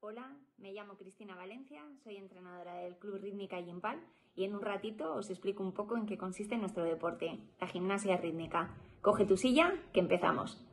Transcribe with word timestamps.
Hola, 0.00 0.32
me 0.58 0.72
llamo 0.72 0.94
Cristina 0.94 1.34
Valencia, 1.34 1.82
soy 2.04 2.18
entrenadora 2.18 2.74
del 2.74 2.96
Club 2.98 3.20
Rítmica 3.20 3.60
Gimpal 3.60 3.98
y 4.36 4.44
en 4.44 4.54
un 4.54 4.62
ratito 4.62 5.12
os 5.12 5.28
explico 5.28 5.64
un 5.64 5.72
poco 5.72 5.96
en 5.96 6.06
qué 6.06 6.16
consiste 6.16 6.56
nuestro 6.56 6.84
deporte, 6.84 7.36
la 7.60 7.66
gimnasia 7.66 8.16
rítmica. 8.16 8.76
Coge 9.02 9.26
tu 9.26 9.36
silla, 9.36 9.74
que 9.92 9.98
empezamos. 9.98 10.64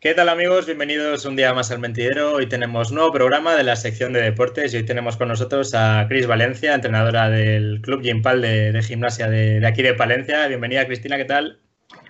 ¿Qué 0.00 0.14
tal 0.14 0.28
amigos? 0.28 0.66
Bienvenidos 0.66 1.24
un 1.24 1.34
día 1.34 1.52
más 1.54 1.72
al 1.72 1.80
Mentidero. 1.80 2.34
Hoy 2.34 2.48
tenemos 2.48 2.92
nuevo 2.92 3.10
programa 3.10 3.56
de 3.56 3.64
la 3.64 3.74
sección 3.74 4.12
de 4.12 4.22
deportes 4.22 4.72
y 4.72 4.76
hoy 4.76 4.86
tenemos 4.86 5.16
con 5.16 5.26
nosotros 5.26 5.74
a 5.74 6.06
Cris 6.08 6.28
Valencia, 6.28 6.72
entrenadora 6.72 7.28
del 7.28 7.80
Club 7.82 8.02
Gimpal 8.02 8.40
de, 8.40 8.70
de 8.70 8.82
gimnasia 8.84 9.28
de, 9.28 9.58
de, 9.58 9.66
aquí 9.66 9.82
de 9.82 9.94
Palencia. 9.94 10.46
Bienvenida 10.46 10.86
Cristina, 10.86 11.16
¿qué 11.16 11.24
tal? 11.24 11.60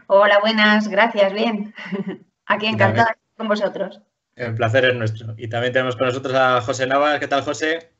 Hola, 0.06 0.38
buenas, 0.38 0.88
gracias, 0.88 1.32
bien. 1.32 1.72
Aquí 2.44 2.66
encantada 2.66 3.16
con 3.38 3.48
vosotros. 3.48 4.02
El 4.36 4.54
placer 4.54 4.84
es 4.84 4.94
nuestro. 4.94 5.32
Y 5.38 5.48
también 5.48 5.72
tenemos 5.72 5.96
con 5.96 6.08
nosotros 6.08 6.34
a 6.34 6.60
José 6.60 6.86
Navas. 6.86 7.18
¿Qué 7.18 7.26
tal, 7.26 7.40
José? 7.40 7.90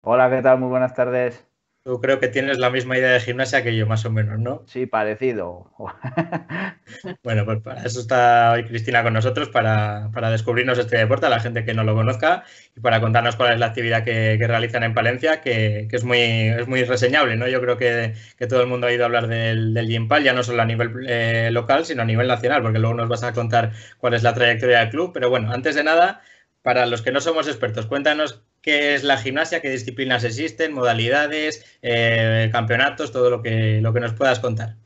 Hola, 0.00 0.28
¿qué 0.28 0.42
tal? 0.42 0.58
Muy 0.58 0.70
buenas 0.70 0.92
tardes. 0.92 1.46
Tú 1.82 1.98
creo 1.98 2.20
que 2.20 2.28
tienes 2.28 2.58
la 2.58 2.68
misma 2.68 2.98
idea 2.98 3.12
de 3.12 3.20
gimnasia 3.20 3.62
que 3.62 3.74
yo, 3.74 3.86
más 3.86 4.04
o 4.04 4.10
menos, 4.10 4.38
¿no? 4.38 4.62
Sí, 4.66 4.84
parecido. 4.84 5.72
bueno, 7.22 7.46
pues 7.46 7.62
para 7.62 7.84
eso 7.84 8.00
está 8.00 8.52
hoy 8.52 8.64
Cristina 8.64 9.02
con 9.02 9.14
nosotros, 9.14 9.48
para, 9.48 10.10
para, 10.12 10.30
descubrirnos 10.30 10.78
este 10.78 10.98
deporte 10.98 11.24
a 11.24 11.30
la 11.30 11.40
gente 11.40 11.64
que 11.64 11.72
no 11.72 11.82
lo 11.82 11.94
conozca 11.94 12.44
y 12.76 12.80
para 12.80 13.00
contarnos 13.00 13.36
cuál 13.36 13.54
es 13.54 13.60
la 13.60 13.66
actividad 13.66 14.04
que, 14.04 14.36
que 14.38 14.46
realizan 14.46 14.82
en 14.82 14.92
Palencia, 14.92 15.40
que, 15.40 15.86
que, 15.88 15.96
es, 15.96 16.04
muy, 16.04 16.20
es 16.20 16.68
muy 16.68 16.84
reseñable, 16.84 17.36
¿no? 17.36 17.48
Yo 17.48 17.62
creo 17.62 17.78
que, 17.78 18.12
que 18.36 18.46
todo 18.46 18.60
el 18.60 18.66
mundo 18.66 18.86
ha 18.86 18.92
ido 18.92 19.04
a 19.04 19.06
hablar 19.06 19.26
del, 19.26 19.72
del 19.72 19.88
Gimpal, 19.88 20.22
ya 20.22 20.34
no 20.34 20.42
solo 20.42 20.60
a 20.60 20.66
nivel 20.66 21.06
eh, 21.08 21.48
local, 21.50 21.86
sino 21.86 22.02
a 22.02 22.04
nivel 22.04 22.28
nacional, 22.28 22.60
porque 22.60 22.78
luego 22.78 22.94
nos 22.94 23.08
vas 23.08 23.22
a 23.22 23.32
contar 23.32 23.72
cuál 23.96 24.12
es 24.12 24.22
la 24.22 24.34
trayectoria 24.34 24.80
del 24.80 24.90
club. 24.90 25.12
Pero 25.14 25.30
bueno, 25.30 25.50
antes 25.50 25.74
de 25.76 25.84
nada, 25.84 26.20
para 26.60 26.84
los 26.84 27.00
que 27.00 27.10
no 27.10 27.22
somos 27.22 27.48
expertos, 27.48 27.86
cuéntanos 27.86 28.44
qué 28.62 28.94
es 28.94 29.04
la 29.04 29.16
gimnasia, 29.16 29.60
qué 29.60 29.70
disciplinas 29.70 30.24
existen, 30.24 30.72
modalidades, 30.72 31.78
eh, 31.82 32.48
campeonatos, 32.52 33.12
todo 33.12 33.30
lo 33.30 33.42
que, 33.42 33.80
lo 33.80 33.92
que 33.92 34.00
nos 34.00 34.14
puedas 34.14 34.38
contar. 34.40 34.76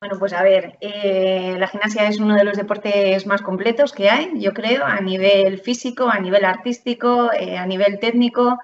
Bueno, 0.00 0.18
pues 0.18 0.34
a 0.34 0.42
ver, 0.42 0.76
eh, 0.80 1.56
la 1.58 1.66
gimnasia 1.66 2.06
es 2.08 2.18
uno 2.18 2.34
de 2.34 2.44
los 2.44 2.58
deportes 2.58 3.26
más 3.26 3.40
completos 3.40 3.92
que 3.92 4.10
hay, 4.10 4.32
yo 4.34 4.52
creo, 4.52 4.84
a 4.84 5.00
nivel 5.00 5.58
físico, 5.58 6.10
a 6.10 6.20
nivel 6.20 6.44
artístico, 6.44 7.32
eh, 7.32 7.56
a 7.56 7.66
nivel 7.66 7.98
técnico. 7.98 8.58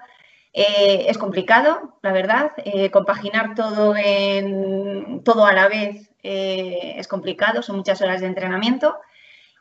es 0.53 1.17
complicado, 1.17 1.97
la 2.03 2.11
verdad. 2.11 2.51
compaginar 2.91 3.55
todo, 3.55 3.95
en, 3.95 5.23
todo 5.23 5.45
a 5.45 5.53
la 5.53 5.67
vez 5.69 6.11
es 6.21 7.07
complicado, 7.07 7.61
son 7.61 7.77
muchas 7.77 8.01
horas 8.01 8.21
de 8.21 8.27
entrenamiento. 8.27 8.97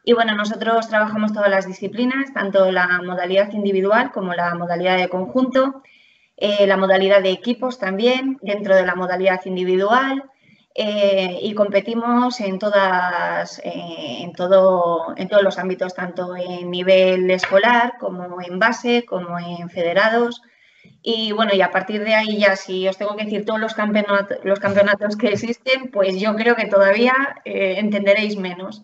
Y 0.04 0.14
bueno, 0.14 0.34
nosotros 0.34 0.88
trabajamos 0.88 1.32
todas 1.32 1.50
las 1.50 1.66
disciplinas, 1.66 2.32
tanto 2.32 2.72
la 2.72 3.00
modalidad 3.02 3.52
individual 3.52 4.10
como 4.12 4.32
la 4.32 4.54
modalidad 4.54 4.96
de 4.96 5.08
conjunto, 5.08 5.82
eh, 6.36 6.66
la 6.66 6.78
modalidad 6.78 7.22
de 7.22 7.30
equipos 7.30 7.78
también, 7.78 8.38
dentro 8.40 8.74
de 8.74 8.86
la 8.86 8.94
modalidad 8.94 9.44
individual, 9.44 10.24
eh, 10.74 11.38
y 11.42 11.52
competimos 11.52 12.40
en, 12.40 12.58
todas, 12.58 13.58
eh, 13.58 14.22
en, 14.22 14.32
todo, 14.32 15.12
en 15.16 15.28
todos 15.28 15.42
los 15.42 15.58
ámbitos, 15.58 15.94
tanto 15.94 16.34
en 16.34 16.70
nivel 16.70 17.30
escolar 17.30 17.94
como 18.00 18.40
en 18.40 18.58
base, 18.58 19.04
como 19.04 19.38
en 19.38 19.68
federados. 19.68 20.40
Y 21.02 21.32
bueno, 21.32 21.52
y 21.54 21.60
a 21.60 21.70
partir 21.70 22.04
de 22.04 22.14
ahí 22.14 22.38
ya, 22.38 22.56
si 22.56 22.88
os 22.88 22.96
tengo 22.96 23.16
que 23.16 23.24
decir 23.24 23.44
todos 23.44 23.60
los 23.60 23.74
campeonatos, 23.74 24.38
los 24.42 24.60
campeonatos 24.60 25.16
que 25.16 25.28
existen, 25.28 25.90
pues 25.90 26.18
yo 26.18 26.34
creo 26.36 26.56
que 26.56 26.66
todavía 26.66 27.12
entenderéis 27.44 28.36
menos 28.36 28.82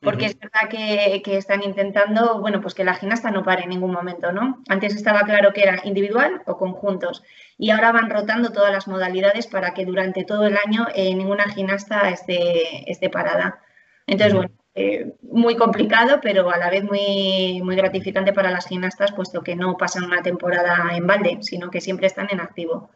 porque 0.00 0.24
uh 0.24 0.28
-huh. 0.28 0.30
es 0.30 0.38
verdad 0.38 0.68
que, 0.70 1.22
que, 1.22 1.36
están 1.36 1.62
intentando, 1.62 2.40
bueno, 2.40 2.60
pues 2.60 2.74
que 2.74 2.84
la 2.84 2.94
gimnasta 2.94 3.30
no 3.30 3.42
pare 3.42 3.64
en 3.64 3.70
ningún 3.70 3.92
momento, 3.92 4.32
¿no? 4.32 4.62
Antes 4.68 4.94
estaba 4.94 5.22
claro 5.22 5.52
que 5.52 5.62
era 5.62 5.80
individual 5.84 6.42
o 6.46 6.56
conjuntos 6.56 7.22
y 7.58 7.70
ahora 7.70 7.92
van 7.92 8.10
rotando 8.10 8.52
todas 8.52 8.72
las 8.72 8.86
modalidades 8.86 9.46
para 9.46 9.74
que 9.74 9.84
durante 9.84 10.24
todo 10.24 10.46
el 10.46 10.56
año 10.56 10.86
eh, 10.94 11.14
ninguna 11.14 11.48
gimnasta 11.48 12.08
esté, 12.10 12.90
esté 12.90 13.10
parada. 13.10 13.60
Entonces, 14.06 14.34
uh 14.34 14.36
-huh. 14.36 14.40
bueno, 14.40 14.58
eh, 14.80 15.16
muy 15.22 15.56
complicado, 15.56 16.20
pero 16.22 16.48
a 16.50 16.56
la 16.56 16.70
vez 16.70 16.84
muy, 16.84 17.60
muy 17.64 17.74
gratificante 17.74 18.32
para 18.32 18.52
las 18.52 18.68
gimnastas, 18.68 19.12
puesto 19.12 19.42
que 19.42 19.56
no 19.56 19.76
pasan 19.76 20.04
una 20.04 20.22
temporada 20.22 20.96
en 20.96 21.04
balde, 21.06 21.38
sino 21.40 21.68
que 21.70 21.80
siempre 21.80 22.06
están 22.06 22.28
en 22.30 22.40
activo. 22.40 22.90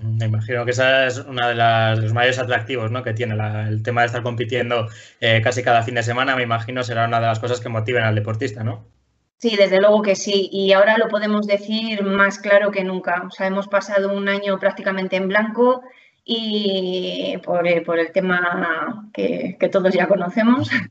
Me 0.00 0.26
imagino 0.26 0.64
que 0.64 0.72
esa 0.72 1.06
es 1.06 1.18
uno 1.18 1.46
de, 1.46 1.54
de, 1.54 2.02
los 2.02 2.12
mayores 2.12 2.38
atractivos 2.38 2.90
¿no? 2.90 3.02
que 3.02 3.14
tiene 3.14 3.36
el 3.68 3.82
tema 3.82 4.00
de 4.00 4.08
estar 4.08 4.22
compitiendo 4.22 4.88
eh, 5.20 5.40
casi 5.42 5.62
cada 5.62 5.82
fin 5.82 5.94
de 5.94 6.02
semana. 6.02 6.34
Me 6.34 6.42
imagino 6.42 6.82
será 6.82 7.06
una 7.06 7.20
de 7.20 7.26
las 7.26 7.38
cosas 7.38 7.60
que 7.60 7.68
motiven 7.68 8.02
al 8.02 8.14
deportista, 8.14 8.64
¿no? 8.64 8.84
Sí, 9.38 9.56
desde 9.56 9.80
luego 9.80 10.02
que 10.02 10.16
sí. 10.16 10.48
Y 10.52 10.72
ahora 10.72 10.98
lo 10.98 11.08
podemos 11.08 11.46
decir 11.46 12.02
más 12.02 12.38
claro 12.38 12.70
que 12.70 12.82
nunca. 12.82 13.22
O 13.26 13.30
sea, 13.30 13.46
hemos 13.46 13.68
pasado 13.68 14.12
un 14.12 14.28
año 14.28 14.58
prácticamente 14.58 15.16
en 15.16 15.28
blanco 15.28 15.82
y 16.24 17.36
por, 17.44 17.66
eh, 17.66 17.84
el 17.86 18.12
tema 18.12 19.10
que, 19.12 19.56
todos 19.70 19.94
ya 19.94 20.08
conocemos. 20.08 20.70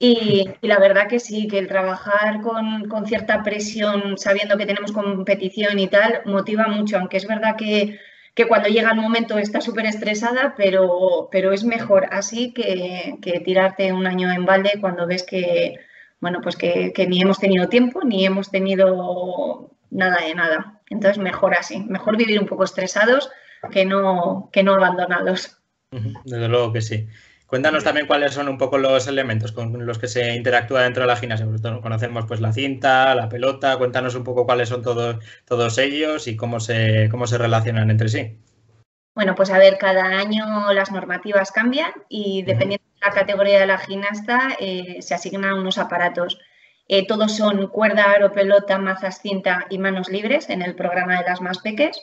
Y, 0.00 0.48
la 0.60 0.78
verdad 0.78 1.08
que 1.08 1.18
sí, 1.18 1.48
que 1.48 1.58
el 1.58 1.66
trabajar 1.66 2.40
con 2.40 3.04
cierta 3.04 3.42
presión, 3.42 4.16
sabiendo 4.16 4.56
que 4.56 4.64
tenemos 4.64 4.92
competición 4.92 5.80
y 5.80 5.88
tal, 5.88 6.20
motiva 6.24 6.68
mucho, 6.68 6.98
aunque 6.98 7.16
es 7.16 7.26
verdad 7.26 7.56
que 7.56 7.98
que 8.38 8.46
cuando 8.46 8.68
llega 8.68 8.92
el 8.92 9.00
momento 9.00 9.36
está 9.36 9.60
súper 9.60 9.86
estresada, 9.86 10.54
pero, 10.56 11.28
pero 11.32 11.52
es 11.52 11.64
mejor 11.64 12.06
así 12.12 12.52
que, 12.52 13.16
que, 13.20 13.40
tirarte 13.40 13.92
un 13.92 14.06
año 14.06 14.30
en 14.30 14.44
balde 14.44 14.78
cuando 14.80 15.08
ves 15.08 15.24
que, 15.24 15.74
bueno, 16.20 16.38
pues 16.40 16.54
que, 16.54 16.92
que, 16.92 17.08
ni 17.08 17.20
hemos 17.20 17.40
tenido 17.40 17.68
tiempo 17.68 18.04
ni 18.04 18.24
hemos 18.24 18.52
tenido 18.52 19.72
nada 19.90 20.24
de 20.24 20.36
nada. 20.36 20.80
Entonces, 20.88 21.18
mejor 21.18 21.56
así, 21.56 21.80
mejor 21.88 22.16
vivir 22.16 22.38
un 22.38 22.46
poco 22.46 22.62
estresados 22.62 23.28
que 23.72 23.84
no, 23.84 24.50
que 24.52 24.62
no 24.62 24.74
abandonados. 24.74 25.56
Desde 25.90 26.46
luego 26.46 26.72
que 26.72 26.80
sí. 26.80 27.08
Cuéntanos 27.48 27.82
también 27.82 28.06
cuáles 28.06 28.34
son 28.34 28.46
un 28.46 28.58
poco 28.58 28.76
los 28.76 29.06
elementos 29.06 29.52
con 29.52 29.86
los 29.86 29.98
que 29.98 30.06
se 30.06 30.34
interactúa 30.34 30.82
dentro 30.82 31.04
de 31.04 31.06
la 31.06 31.16
gimnasia. 31.16 31.46
Conocemos 31.80 32.26
pues 32.26 32.40
la 32.42 32.52
cinta, 32.52 33.14
la 33.14 33.30
pelota, 33.30 33.78
cuéntanos 33.78 34.14
un 34.16 34.22
poco 34.22 34.44
cuáles 34.44 34.68
son 34.68 34.82
todos, 34.82 35.16
todos 35.46 35.78
ellos 35.78 36.28
y 36.28 36.36
cómo 36.36 36.60
se, 36.60 37.08
cómo 37.10 37.26
se 37.26 37.38
relacionan 37.38 37.90
entre 37.90 38.10
sí. 38.10 38.36
Bueno, 39.14 39.34
pues 39.34 39.50
a 39.50 39.56
ver, 39.56 39.78
cada 39.78 40.18
año 40.18 40.44
las 40.74 40.92
normativas 40.92 41.50
cambian 41.50 41.90
y 42.10 42.42
dependiendo 42.42 42.84
uh 42.84 42.90
-huh. 42.90 43.00
de 43.00 43.06
la 43.06 43.14
categoría 43.14 43.60
de 43.60 43.66
la 43.66 43.78
gimnasta 43.78 44.50
eh, 44.60 44.98
se 45.00 45.14
asignan 45.14 45.54
unos 45.54 45.78
aparatos. 45.78 46.38
Eh, 46.86 47.06
todos 47.06 47.34
son 47.34 47.68
cuerda, 47.68 48.12
aro, 48.12 48.30
pelota, 48.30 48.76
mazas, 48.78 49.22
cinta 49.22 49.64
y 49.70 49.78
manos 49.78 50.10
libres 50.10 50.50
en 50.50 50.60
el 50.60 50.74
programa 50.74 51.18
de 51.18 51.24
las 51.26 51.40
más 51.40 51.60
peques. 51.60 51.98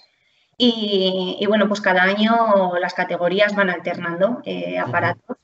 Y, 0.58 1.38
y, 1.40 1.46
bueno, 1.48 1.68
pues 1.68 1.82
cada 1.82 2.04
año 2.04 2.74
las 2.80 2.94
categorías 2.94 3.56
van 3.56 3.70
alternando 3.70 4.42
eh, 4.46 4.80
aparatos. 4.80 5.38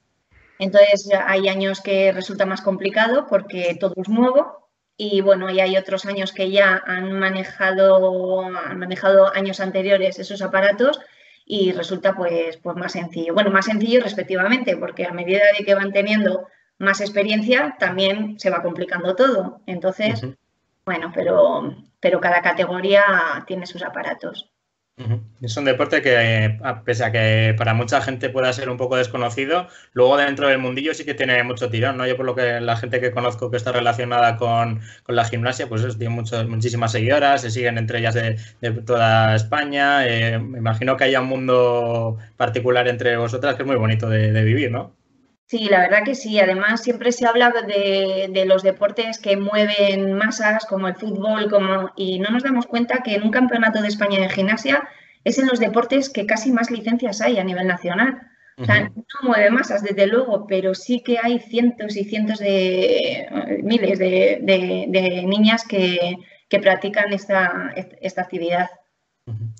Entonces 0.57 1.09
hay 1.25 1.49
años 1.49 1.81
que 1.81 2.11
resulta 2.11 2.45
más 2.45 2.61
complicado 2.61 3.25
porque 3.27 3.75
todo 3.79 3.94
es 3.97 4.07
nuevo 4.07 4.69
y 4.95 5.21
bueno, 5.21 5.50
y 5.50 5.59
hay 5.59 5.75
otros 5.75 6.05
años 6.05 6.31
que 6.31 6.51
ya 6.51 6.83
han 6.85 7.13
manejado, 7.13 8.41
han 8.41 8.77
manejado 8.77 9.33
años 9.33 9.59
anteriores 9.59 10.19
esos 10.19 10.44
aparatos 10.44 11.00
y 11.45 11.71
resulta 11.71 12.13
pues, 12.13 12.57
pues 12.57 12.77
más 12.77 12.91
sencillo. 12.91 13.33
Bueno, 13.33 13.50
más 13.50 13.66
sencillo 13.66 14.01
respectivamente 14.01 14.77
porque 14.77 15.05
a 15.05 15.11
medida 15.11 15.41
de 15.57 15.66
que 15.66 15.73
van 15.73 15.91
teniendo 15.91 16.47
más 16.77 17.01
experiencia 17.01 17.75
también 17.79 18.39
se 18.39 18.51
va 18.51 18.61
complicando 18.61 19.16
todo. 19.16 19.61
Entonces, 19.66 20.21
uh 20.23 20.27
-huh. 20.27 20.38
bueno, 20.85 21.11
pero, 21.16 21.75
pero 22.00 22.21
cada 22.21 22.41
categoría 22.44 23.03
tiene 23.47 23.66
sus 23.66 23.81
aparatos. 23.83 24.51
Es 25.42 25.57
un 25.57 25.65
deporte 25.65 26.01
que, 26.01 26.60
pese 26.86 27.04
a 27.04 27.12
que 27.12 27.56
para 27.57 27.74
mucha 27.74 28.01
gente 28.01 28.30
pueda 28.30 28.54
ser 28.54 28.69
un 28.69 28.77
poco 28.77 28.98
desconocido, 28.98 29.68
luego 29.94 30.15
dentro 30.18 30.48
del 30.48 30.60
mundillo 30.60 30.94
sí 30.94 31.06
que 31.06 31.15
tiene 31.15 31.42
mucho 31.44 31.69
tirón, 31.69 31.98
¿no? 31.98 32.06
Yo 32.06 32.15
por 32.15 32.25
lo 32.25 32.36
que 32.36 32.62
la 32.62 32.77
gente 32.77 33.01
que 33.01 33.12
conozco 33.12 33.50
que 33.50 33.57
está 33.57 33.71
relacionada 33.71 34.38
con, 34.38 34.81
con 35.04 35.15
la 35.15 35.25
gimnasia, 35.25 35.68
pues 35.68 35.83
es, 35.83 35.98
tiene 35.98 36.13
muchísimas 36.48 36.92
seguidoras, 36.92 37.42
se 37.42 37.50
siguen 37.50 37.77
entre 37.80 38.00
ellas 38.00 38.13
de, 38.13 38.38
de 38.62 38.71
toda 38.83 39.36
España. 39.36 40.07
Eh, 40.07 40.38
me 40.39 40.60
imagino 40.60 40.95
que 40.98 41.06
haya 41.06 41.21
un 41.21 41.27
mundo 41.27 42.18
particular 42.38 42.88
entre 42.88 43.18
vosotras 43.18 43.56
que 43.56 43.63
es 43.63 43.68
muy 43.68 43.77
bonito 43.77 44.07
de 44.10 44.44
vivir, 44.44 44.71
¿no? 44.71 45.00
Sí, 45.51 45.65
la 45.65 45.80
verdad 45.80 46.03
que 46.06 46.15
sí. 46.15 46.39
Además, 46.39 46.81
siempre 46.81 47.12
se 47.12 47.27
habla 47.27 47.51
de, 47.51 48.30
de, 48.31 48.45
los 48.45 48.63
deportes 48.63 49.19
que 49.19 49.36
mueven 49.36 50.13
masas, 50.13 50.65
como 50.65 50.88
el 50.88 50.95
fútbol, 50.95 51.50
como, 51.50 51.92
y 51.98 52.19
no 52.19 52.30
nos 52.30 52.44
damos 52.44 52.68
cuenta 52.68 53.03
que 53.03 53.15
en 53.15 53.24
un 53.24 53.31
campeonato 53.31 53.81
de 53.81 53.89
España 53.89 54.21
de 54.21 54.30
gimnasia 54.30 54.88
es 55.25 55.39
en 55.39 55.48
los 55.48 55.59
deportes 55.59 56.09
que 56.09 56.25
casi 56.25 56.53
más 56.53 56.71
licencias 56.71 57.19
hay 57.19 57.38
a 57.38 57.44
nivel 57.44 57.68
nacional. 57.68 58.21
O 58.59 58.63
sea, 58.63 58.83
no 58.83 59.03
mueve 59.24 59.51
masas, 59.51 59.83
desde 59.83 60.07
luego, 60.07 60.48
pero 60.48 60.74
sí 60.74 61.01
que 61.03 61.19
hay 61.21 61.39
cientos 61.39 61.98
y 61.98 62.06
cientos 62.06 62.39
de 62.39 63.27
miles 63.62 64.00
de, 64.00 64.39
de, 64.42 64.86
de 64.88 65.24
niñas 65.24 65.65
que, 65.68 66.15
que, 66.48 66.59
practican 66.59 67.12
esta, 67.12 67.74
esta 68.00 68.21
actividad. 68.21 68.69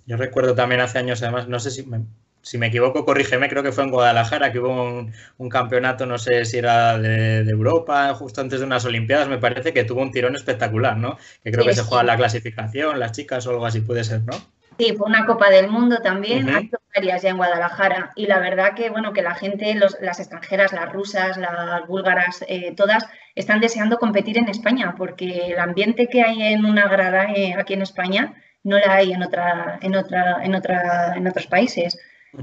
Yo 0.05 0.15
recuerdo 0.15 0.55
también 0.55 0.79
hace 0.79 0.99
años, 0.99 1.21
además, 1.21 1.49
no 1.49 1.59
sé 1.59 1.69
si 1.69 1.85
me, 1.85 2.05
si 2.41 2.57
me 2.57 2.67
equivoco, 2.67 3.05
corrígeme, 3.05 3.49
creo 3.49 3.63
que 3.63 3.71
fue 3.71 3.83
en 3.83 3.91
Guadalajara 3.91 4.51
que 4.51 4.59
hubo 4.59 5.05
un, 5.38 5.49
campeonato, 5.49 6.05
no 6.05 6.17
sé 6.17 6.45
si 6.45 6.57
era 6.57 6.97
de, 6.97 7.41
Europa, 7.49 8.13
justo 8.13 8.41
antes 8.41 8.59
de 8.59 8.65
unas 8.65 8.85
Olimpiadas, 8.85 9.27
me 9.27 9.38
parece 9.38 9.73
que 9.73 9.83
tuvo 9.83 10.01
un 10.01 10.11
tirón 10.11 10.35
espectacular, 10.35 10.97
¿no? 10.97 11.17
Que 11.43 11.51
creo 11.51 11.65
que 11.65 11.73
se 11.73 11.83
juega 11.83 12.03
la 12.03 12.17
clasificación, 12.17 12.99
las 12.99 13.11
chicas 13.11 13.45
o 13.47 13.51
algo 13.51 13.65
así 13.65 13.81
puede 13.81 14.03
ser, 14.03 14.21
¿no? 14.21 14.33
Sí, 14.77 14.95
fue 14.97 15.07
una 15.07 15.25
Copa 15.25 15.49
del 15.49 15.67
Mundo 15.67 15.99
también, 16.01 16.49
hay 16.49 16.71
varias 16.95 17.21
ya 17.21 17.29
en 17.29 17.38
Guadalajara. 17.38 18.11
Y 18.15 18.25
la 18.25 18.39
verdad 18.39 18.73
que, 18.73 18.89
bueno, 18.89 19.13
que 19.13 19.21
la 19.21 19.35
gente, 19.35 19.75
las 19.75 20.19
extranjeras, 20.19 20.73
las 20.73 20.91
rusas, 20.91 21.38
las 21.38 21.85
búlgaras, 21.88 22.43
eh, 22.47 22.73
todas 22.75 23.05
están 23.35 23.59
deseando 23.59 23.99
competir 23.99 24.38
en 24.39 24.49
España, 24.49 24.95
porque 24.97 25.51
el 25.51 25.59
ambiente 25.59 26.07
que 26.07 26.23
hay 26.23 26.41
en 26.41 26.65
una 26.65 26.88
grada 26.88 27.31
eh, 27.35 27.53
aquí 27.57 27.73
en 27.73 27.83
España 27.83 28.33
no 28.63 28.79
la 28.79 28.93
hay 28.93 29.13
en 29.13 29.21
otra, 29.21 29.77
en 29.81 29.95
otra, 29.95 30.43
en 30.43 30.55
otra, 30.55 31.13
en 31.15 31.27
otros 31.27 31.47
países. 31.47 31.97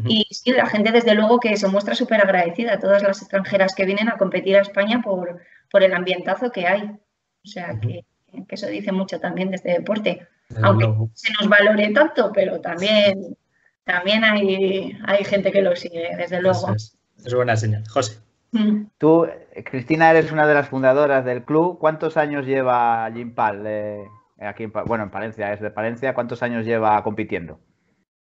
Y 0.05 0.26
sí, 0.31 0.52
la 0.52 0.67
gente 0.67 0.93
desde 0.93 1.14
luego 1.14 1.40
que 1.40 1.56
se 1.56 1.69
muestra 1.69 1.94
súper 1.94 2.20
agradecida 2.20 2.75
a 2.75 2.79
todas 2.79 3.02
las 3.02 3.23
extranjeras 3.23 3.75
que 3.75 3.87
vienen 3.87 4.08
a 4.08 4.19
competir 4.19 4.56
a 4.56 4.62
España 4.62 5.00
por, 5.02 5.40
por 5.70 5.82
el 5.82 5.94
ambientazo 5.94 6.52
que 6.52 6.67
hay. 6.67 6.82
O 6.82 7.49
sea, 7.49 7.79
que, 7.81 8.05
eso 8.49 8.67
dice 8.67 8.93
mucho 8.93 9.19
también 9.20 9.50
de 9.50 9.56
este 9.56 9.73
deporte. 9.73 10.26
Aunque 10.62 10.87
se 11.14 11.32
nos 11.35 11.49
valore 11.49 11.90
tanto, 11.93 12.32
pero 12.32 12.61
también, 12.61 13.37
también 13.85 14.25
hay, 14.25 14.99
hay 15.06 15.25
gente 15.25 15.52
que 15.52 15.62
lo 15.62 15.76
sigue, 15.76 16.17
desde 16.17 16.40
luego. 16.40 16.75
Es, 16.75 17.35
buena 17.35 17.56
señal. 17.56 17.85
José. 17.88 18.19
Mm. 18.52 18.85
Tú, 18.96 19.26
Cristina, 19.64 20.11
eres 20.11 20.32
una 20.32 20.46
de 20.46 20.55
las 20.55 20.69
fundadoras 20.69 21.25
del 21.25 21.44
club. 21.44 21.79
¿Cuántos 21.79 22.17
años 22.17 22.46
lleva 22.46 23.11
Gimpal? 23.12 23.64
Eh, 23.67 24.05
aquí 24.38 24.67
bueno, 24.67 25.05
en 25.05 25.11
Palencia, 25.11 25.52
es 25.52 25.61
de 25.61 25.70
Palencia. 25.70 26.14
¿Cuántos 26.14 26.43
años 26.43 26.64
lleva 26.64 27.02
compitiendo? 27.02 27.61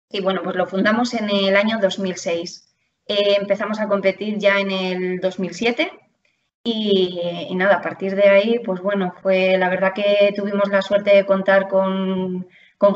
Sí, 0.09 0.21
bueno, 0.21 0.41
pues 0.43 0.55
lo 0.55 0.67
fundamos 0.67 1.13
en 1.13 1.29
el 1.29 1.55
año 1.55 1.79
2006. 1.81 2.69
Eh, 3.07 3.35
empezamos 3.39 3.79
a 3.79 3.87
competir 3.87 4.37
ya 4.37 4.59
en 4.59 4.71
el 4.71 5.19
2007 5.19 5.91
y, 6.63 7.53
nada, 7.55 7.75
a 7.75 7.81
partir 7.81 8.15
de 8.15 8.29
ahí, 8.29 8.59
pues 8.59 8.79
bueno, 8.81 9.13
fue 9.21 9.57
la 9.57 9.69
verdad 9.69 9.93
que 9.93 10.33
tuvimos 10.35 10.69
la 10.69 10.81
suerte 10.81 11.13
de 11.15 11.25
contar 11.25 11.67
con, 11.67 12.47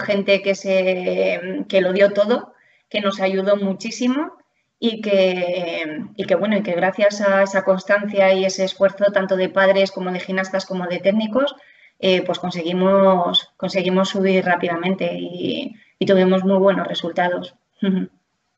gente 0.01 0.41
que, 0.41 0.55
se, 0.55 1.65
que 1.67 1.81
lo 1.81 1.91
dio 1.93 2.13
todo, 2.13 2.53
que 2.89 3.01
nos 3.01 3.19
ayudó 3.19 3.57
muchísimo 3.57 4.37
y 4.79 5.01
que, 5.01 6.05
y 6.15 6.25
que 6.25 6.35
bueno, 6.35 6.57
y 6.57 6.63
que 6.63 6.73
gracias 6.73 7.21
a 7.21 7.43
esa 7.43 7.63
constancia 7.63 8.33
y 8.33 8.45
ese 8.45 8.63
esfuerzo 8.63 9.11
tanto 9.11 9.35
de 9.35 9.49
padres 9.49 9.91
como 9.91 10.11
de 10.11 10.19
gimnastas 10.19 10.65
como 10.65 10.87
de 10.87 10.99
técnicos, 10.99 11.55
eh, 11.99 12.21
pues 12.23 12.39
conseguimos, 12.39 13.53
conseguimos 13.57 14.09
subir 14.09 14.45
rápidamente 14.45 15.13
y, 15.19 15.75
y 15.99 16.05
tuvimos 16.05 16.43
muy 16.43 16.57
buenos 16.57 16.87
resultados. 16.87 17.55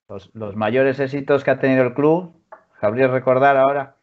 Los, 0.08 0.56
mayores 0.56 1.00
éxitos 1.00 1.44
que 1.44 1.52
ha 1.52 1.60
tenido 1.60 1.84
el 1.84 1.94
club, 1.94 2.34
¿sabrías 2.82 3.12
recordar 3.12 3.58
ahora? 3.58 3.96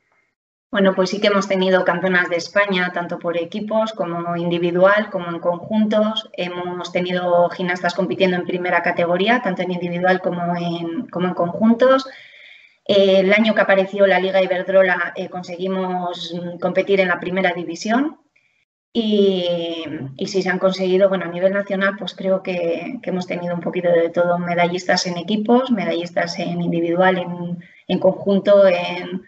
Bueno, 0.70 0.94
pues 0.94 1.10
sí 1.10 1.20
que 1.20 1.28
hemos 1.28 1.48
tenido 1.48 1.84
campeonas 1.84 2.28
de 2.28 2.36
España, 2.36 2.90
tanto 2.92 3.18
por 3.18 3.36
equipos 3.36 3.92
como 3.92 4.36
individual, 4.36 5.10
como 5.10 5.28
en 5.28 5.38
conjuntos. 5.38 6.28
Hemos 6.34 6.92
tenido 6.92 7.48
gimnastas 7.50 7.94
compitiendo 7.94 8.36
en 8.36 8.44
primera 8.44 8.82
categoría, 8.82 9.40
tanto 9.42 9.62
en 9.62 9.72
individual 9.72 10.20
como 10.20 10.56
en, 10.56 11.06
como 11.08 11.28
en 11.28 11.34
conjuntos. 11.34 12.06
el 12.84 13.32
año 13.32 13.54
que 13.54 13.62
apareció 13.62 14.06
la 14.06 14.20
Liga 14.20 14.42
Iberdrola 14.42 15.12
eh, 15.16 15.28
conseguimos 15.28 16.34
competir 16.60 17.00
en 17.00 17.08
la 17.08 17.20
primera 17.20 17.52
división 17.52 18.18
y, 18.98 20.26
si 20.26 20.40
se 20.40 20.48
han 20.48 20.58
conseguido, 20.58 21.10
bueno, 21.10 21.26
a 21.26 21.28
nivel 21.28 21.52
nacional, 21.52 21.96
pues 21.98 22.14
creo 22.14 22.43
que, 22.43 22.98
hemos 23.02 23.26
tenido 23.26 23.54
un 23.54 23.60
poquito 23.60 23.90
de 23.90 24.08
todo, 24.08 24.38
medallistas 24.38 25.06
en 25.06 25.19
equipos, 25.19 25.70
medallistas 25.70 26.38
en 26.38 26.62
individual, 26.62 27.19
en, 27.88 27.98
conjunto, 27.98 28.66
en, 28.66 29.22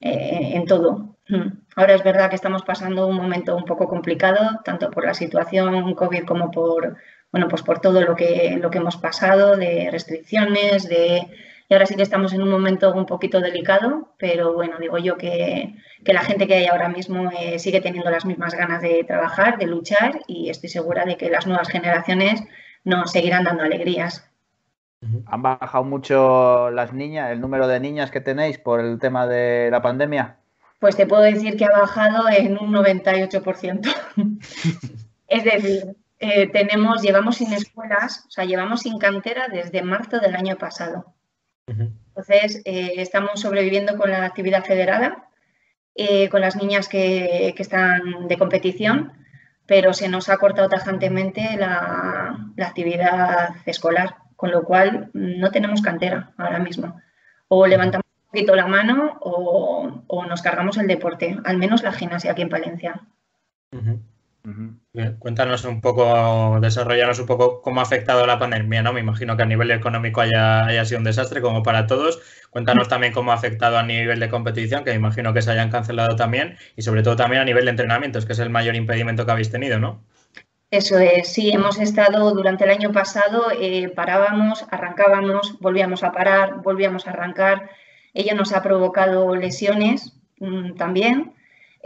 en 0.00 0.64
todo. 0.66 1.16
Hmm. 1.28 1.60
Ahora 1.76 1.94
es 1.94 2.02
verdad 2.02 2.28
que 2.28 2.34
estamos 2.34 2.62
pasando 2.62 3.06
un 3.06 3.14
momento 3.14 3.56
un 3.56 3.64
poco 3.64 3.86
complicado, 3.86 4.60
tanto 4.64 4.90
por 4.90 5.04
la 5.04 5.14
situación 5.14 5.94
COVID 5.94 6.24
como 6.24 6.50
por, 6.50 6.96
bueno, 7.30 7.46
pues 7.48 7.62
por 7.62 7.80
todo 7.80 8.00
lo 8.00 8.16
que, 8.16 8.58
lo 8.60 8.68
que 8.68 8.78
hemos 8.78 8.96
pasado, 8.96 9.56
de 9.56 9.90
restricciones, 9.92 10.88
de 10.88 11.28
y 11.68 11.74
ahora 11.74 11.86
sí 11.86 11.96
que 11.96 12.02
estamos 12.02 12.32
en 12.32 12.42
un 12.42 12.50
momento 12.50 12.92
un 12.92 13.06
poquito 13.06 13.40
delicado, 13.40 14.12
pero 14.18 14.54
bueno, 14.54 14.78
digo 14.78 14.98
yo 14.98 15.16
que, 15.16 15.74
la 16.04 16.22
gente 16.22 16.46
que 16.46 16.54
hay 16.54 16.66
ahora 16.66 16.88
mismo 16.88 17.30
eh, 17.36 17.58
sigue 17.58 17.80
teniendo 17.80 18.10
las 18.10 18.24
mismas 18.24 18.54
ganas 18.54 18.80
de 18.80 19.02
trabajar, 19.04 19.58
de 19.58 19.66
luchar 19.66 20.20
y 20.28 20.48
estoy 20.50 20.68
segura 20.68 21.04
de 21.04 21.16
que 21.16 21.28
las 21.28 21.46
nuevas 21.46 21.68
generaciones 21.68 22.42
nos 22.84 23.10
seguirán 23.10 23.44
dando 23.44 23.64
alegrías. 23.64 24.30
¿Han 25.26 25.42
bajado 25.42 25.84
mucho 25.84 26.70
las 26.70 26.92
niñas, 26.92 27.30
el 27.32 27.40
número 27.40 27.66
de 27.66 27.80
niñas 27.80 28.10
que 28.10 28.20
tenéis 28.20 28.58
por 28.58 28.80
el 28.80 28.98
tema 28.98 29.26
de 29.26 29.68
la 29.70 29.82
pandemia? 29.82 30.36
Pues 30.78 30.96
te 30.96 31.06
puedo 31.06 31.22
decir 31.22 31.56
que 31.56 31.64
ha 31.64 31.70
bajado 31.70 32.28
en 32.28 32.58
un 32.58 32.72
98%. 32.72 33.94
es 35.28 35.44
decir, 35.44 35.96
eh, 36.18 36.48
tenemos, 36.48 37.02
llevamos 37.02 37.36
sin 37.36 37.52
escuelas, 37.52 38.24
o 38.28 38.30
sea, 38.30 38.44
llevamos 38.44 38.80
sin 38.80 38.98
cantera 38.98 39.48
desde 39.48 39.82
marzo 39.82 40.18
del 40.18 40.36
año 40.36 40.56
pasado. 40.56 41.12
Entonces, 41.66 42.62
eh, 42.64 42.94
estamos 42.96 43.40
sobreviviendo 43.40 43.96
con 43.96 44.10
la 44.10 44.24
actividad 44.24 44.64
federada, 44.64 45.28
eh, 45.94 46.28
con 46.28 46.40
las 46.40 46.56
niñas 46.56 46.88
que, 46.88 47.54
están 47.58 48.28
de 48.28 48.38
competición, 48.38 49.12
pero 49.66 49.92
se 49.92 50.08
nos 50.08 50.28
ha 50.28 50.36
cortado 50.36 50.68
tajantemente 50.68 51.56
la, 51.56 52.52
actividad 52.58 53.56
escolar, 53.66 54.16
con 54.36 54.50
lo 54.50 54.62
cual 54.62 55.10
no 55.12 55.50
tenemos 55.50 55.82
cantera 55.82 56.32
ahora 56.36 56.58
mismo. 56.58 57.00
O 57.48 57.66
levantamos 57.66 58.04
un 58.06 58.30
poquito 58.30 58.54
la 58.54 58.66
mano 58.66 59.18
o, 59.20 60.24
nos 60.28 60.42
cargamos 60.42 60.78
el 60.78 60.86
deporte, 60.86 61.36
al 61.44 61.58
menos 61.58 61.82
la 61.82 61.92
gimnasia 61.92 62.32
aquí 62.32 62.42
en 62.42 62.48
Palencia. 62.48 63.00
Cuéntanos 65.18 65.64
un 65.64 65.80
poco, 65.80 66.58
desarrollanos 66.60 67.18
un 67.18 67.26
poco 67.26 67.60
cómo 67.60 67.80
ha 67.80 67.82
afectado 67.82 68.26
la 68.26 68.38
pandemia, 68.38 68.82
¿no? 68.82 68.92
Me 68.92 69.00
imagino 69.00 69.36
que 69.36 69.42
a 69.42 69.46
nivel 69.46 69.70
económico 69.70 70.22
haya, 70.22 70.84
sido 70.84 70.98
un 70.98 71.04
desastre, 71.04 71.42
como 71.42 71.62
para 71.62 71.86
todos. 71.86 72.20
Cuéntanos 72.50 72.88
también 72.88 73.12
cómo 73.12 73.32
ha 73.32 73.34
afectado 73.34 73.76
a 73.76 73.82
nivel 73.82 74.18
de 74.18 74.30
competición, 74.30 74.84
que 74.84 74.90
me 74.90 74.96
imagino 74.96 75.34
que 75.34 75.42
se 75.42 75.50
hayan 75.50 75.70
cancelado 75.70 76.16
también, 76.16 76.56
y 76.76 76.82
sobre 76.82 77.02
todo 77.02 77.16
también 77.16 77.42
a 77.42 77.44
nivel 77.44 77.64
de 77.64 77.72
entrenamientos, 77.72 78.24
que 78.24 78.32
es 78.32 78.38
el 78.38 78.50
mayor 78.50 78.74
impedimento 78.74 79.26
que 79.26 79.32
habéis 79.32 79.50
tenido, 79.50 79.78
¿no? 79.78 80.02
Eso 80.70 80.98
es, 80.98 81.32
sí, 81.32 81.50
hemos 81.50 81.78
estado 81.78 82.32
durante 82.32 82.64
el 82.64 82.70
año 82.70 82.92
pasado, 82.92 83.48
eh, 83.60 83.88
parábamos, 83.94 84.66
arrancábamos, 84.70 85.58
volvíamos 85.60 86.02
a 86.02 86.12
parar, 86.12 86.62
volvíamos 86.62 87.06
a 87.06 87.10
arrancar. 87.10 87.70
Ello 88.14 88.34
nos 88.34 88.52
ha 88.52 88.62
provocado 88.62 89.36
lesiones 89.36 90.18
mm, 90.40 90.74
también 90.74 91.35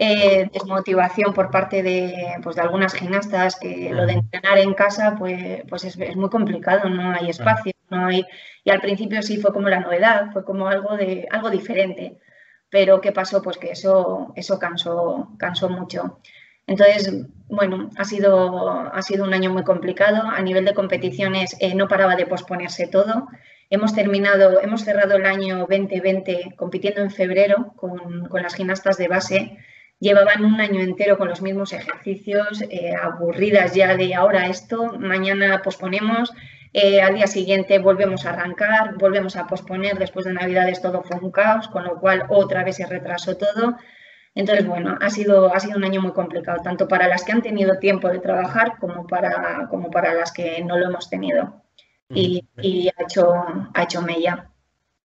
eh, 0.03 0.49
desmotivación 0.51 1.35
por 1.35 1.51
parte 1.51 1.83
de, 1.83 2.39
pues, 2.43 2.57
de 2.57 2.63
algunas 2.63 2.95
gimnastas 2.95 3.57
que 3.57 3.91
lo 3.93 4.07
de 4.07 4.15
entrenar 4.15 4.57
en 4.57 4.73
casa 4.73 5.15
pues, 5.19 5.63
pues 5.69 5.85
es, 5.85 6.17
muy 6.17 6.31
complicado, 6.31 6.89
no 6.89 7.13
hay 7.13 7.29
espacio, 7.29 7.75
no 7.91 8.07
hay... 8.07 8.25
Y 8.65 8.71
al 8.71 8.81
principio 8.81 9.21
sí 9.21 9.37
fue 9.37 9.53
como 9.53 9.69
la 9.69 9.81
novedad, 9.81 10.33
fue 10.33 10.43
como 10.43 10.69
algo, 10.69 10.97
de, 10.97 11.29
algo 11.31 11.51
diferente. 11.51 12.19
Pero 12.71 13.03
¿qué 13.03 13.13
pasó? 13.13 13.43
Pues 13.43 13.59
que 13.59 13.73
eso, 13.73 14.33
eso 14.37 14.59
cansó, 14.59 15.33
cansó 15.39 15.69
mucho. 15.69 16.21
Entonces, 16.67 17.27
bueno, 17.49 17.91
ha 17.99 18.05
sido, 18.07 18.71
ha 18.71 19.03
sido 19.03 19.25
un 19.25 19.35
año 19.35 19.51
muy 19.51 19.65
complicado. 19.65 20.23
A 20.31 20.41
nivel 20.41 20.65
de 20.65 20.73
competiciones 20.73 21.57
eh, 21.61 21.75
no 21.75 21.89
paraba 21.89 22.17
de 22.17 22.25
posponerse 22.25 22.87
todo. 22.87 23.29
Hemos 23.69 23.95
terminado, 23.95 24.63
hemos 24.63 24.83
cerrado 24.83 25.17
el 25.17 25.27
año 25.27 25.59
2020 25.59 26.55
compitiendo 26.57 27.03
en 27.03 27.11
febrero 27.11 27.75
con, 27.77 28.29
con 28.31 28.43
las 28.43 28.55
gimnastas 28.55 28.97
de 28.97 29.09
base 29.09 29.59
llevaban 30.01 30.45
un 30.45 30.61
año 30.61 30.81
entero 30.81 31.17
con 31.17 31.29
los 31.29 31.43
mismos 31.43 31.73
ejercicios, 31.73 32.63
eh, 32.63 32.95
aburridas 33.01 33.75
ya 33.75 33.97
de 33.97 34.15
ahora 34.15 34.49
esto, 34.49 34.99
mañana 34.99 35.63
posponemos, 35.63 36.33
eh, 36.73 37.03
al 37.03 37.15
día 37.15 37.27
siguiente 37.27 37.79
volvemos 37.79 38.25
a 38.25 38.31
arrancar, 38.31 38.97
volvemos 38.97 39.37
a 39.37 39.47
posponer, 39.47 39.99
después 39.99 40.25
de 40.25 40.33
Navidades 40.33 40.81
todo 40.81 41.03
fue 41.03 41.19
un 41.21 41.31
caos, 41.31 41.69
con 41.69 41.85
lo 41.85 41.99
cual 42.01 42.25
otra 42.29 42.65
vez 42.65 42.77
se 42.77 42.87
retrasó 42.87 43.37
todo. 43.37 43.77
Entonces, 44.35 44.67
bueno, 44.67 44.97
ha 45.01 45.11
sido, 45.11 45.53
ha 45.53 45.59
sido 45.59 45.77
un 45.77 45.85
año 45.85 46.01
muy 46.01 46.13
complicado, 46.13 46.63
tanto 46.63 46.87
para 46.87 47.09
las 47.09 47.25
que 47.25 47.33
han 47.33 47.43
tenido 47.43 47.79
tiempo 47.79 48.09
de 48.09 48.21
trabajar 48.21 48.79
como 48.79 49.07
para, 49.07 49.67
como 49.69 49.91
para 49.91 50.15
las 50.15 50.33
que 50.33 50.63
no 50.65 50.79
lo 50.79 50.87
hemos 50.87 51.11
tenido. 51.11 51.63
Y, 52.09 52.45
y 52.61 52.89
ha, 52.89 53.03
hecho, 53.03 53.33
ha 53.75 53.83
hecho 53.83 54.03
mella 54.03 54.50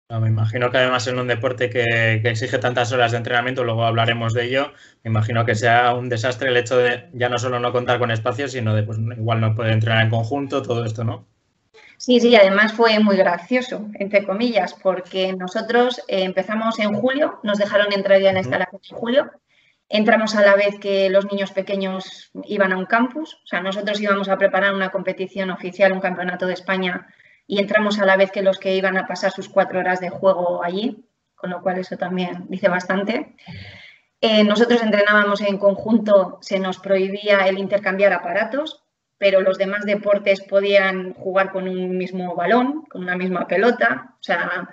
me 0.08 0.28
imagino 0.28 0.70
que 0.70 0.78
además 0.78 1.06
en 1.06 1.18
un 1.18 1.28
deporte 1.28 1.70
que, 1.70 2.20
exige 2.24 2.58
tantas 2.58 2.92
horas 2.92 3.12
de 3.12 3.18
entrenamiento, 3.18 3.64
luego 3.64 3.84
hablaremos 3.84 4.34
de 4.34 4.44
ello, 4.44 4.72
me 5.02 5.10
imagino 5.10 5.44
que 5.44 5.54
sea 5.54 5.94
un 5.94 6.08
desastre 6.08 6.50
el 6.50 6.56
hecho 6.56 6.76
de 6.76 7.08
ya 7.14 7.28
no 7.28 7.38
solo 7.38 7.58
no 7.58 7.72
contar 7.72 7.98
con 7.98 8.10
espacio, 8.10 8.48
sino 8.48 8.74
de 8.74 8.82
pues 8.82 8.98
igual 8.98 9.40
no 9.40 9.54
poder 9.54 9.72
entrenar 9.72 10.04
en 10.04 10.10
conjunto, 10.10 10.62
todo 10.62 10.84
esto, 10.84 11.04
¿no? 11.04 11.26
Sí, 11.96 12.20
sí, 12.20 12.36
además 12.36 12.72
fue 12.74 12.98
muy 12.98 13.16
gracioso, 13.16 13.88
entre 13.94 14.24
comillas, 14.24 14.74
porque 14.74 15.32
nosotros 15.32 15.98
eh, 16.08 16.24
empezamos 16.24 16.78
en 16.78 16.92
julio, 16.94 17.40
nos 17.42 17.58
dejaron 17.58 17.92
entrar 17.92 18.20
ya 18.20 18.28
en 18.28 18.34
la 18.34 18.40
instalación 18.40 18.82
en 18.90 18.96
julio, 18.96 19.30
Entramos 19.88 20.34
a 20.34 20.42
la 20.42 20.56
vez 20.56 20.78
que 20.80 21.10
los 21.10 21.30
niños 21.30 21.52
pequeños 21.52 22.30
iban 22.44 22.72
a 22.72 22.78
un 22.78 22.86
campus, 22.86 23.34
o 23.44 23.46
sea, 23.46 23.60
nosotros 23.60 24.00
íbamos 24.00 24.28
a 24.28 24.38
preparar 24.38 24.74
una 24.74 24.90
competición 24.90 25.50
oficial, 25.50 25.92
un 25.92 26.00
campeonato 26.00 26.46
de 26.46 26.54
España, 26.54 27.06
y 27.46 27.58
entramos 27.58 27.98
a 27.98 28.06
la 28.06 28.16
vez 28.16 28.30
que 28.30 28.42
los 28.42 28.58
que 28.58 28.74
iban 28.74 28.96
a 28.96 29.06
pasar 29.06 29.30
sus 29.30 29.48
cuatro 29.48 29.80
horas 29.80 30.00
de 30.00 30.10
juego 30.10 30.64
allí, 30.64 31.04
con 31.34 31.50
lo 31.50 31.62
cual 31.62 31.78
eso 31.78 31.96
también 31.96 32.46
dice 32.48 32.68
bastante. 32.68 33.36
Eh, 34.20 34.44
nosotros 34.44 34.82
entrenábamos 34.82 35.42
en 35.42 35.58
conjunto, 35.58 36.38
se 36.40 36.58
nos 36.58 36.78
prohibía 36.78 37.46
el 37.46 37.58
intercambiar 37.58 38.12
aparatos, 38.12 38.82
pero 39.18 39.40
los 39.40 39.58
demás 39.58 39.84
deportes 39.84 40.40
podían 40.40 41.12
jugar 41.14 41.52
con 41.52 41.68
un 41.68 41.98
mismo 41.98 42.34
balón, 42.34 42.84
con 42.86 43.02
una 43.02 43.16
misma 43.16 43.46
pelota, 43.46 44.14
o 44.18 44.22
sea, 44.22 44.68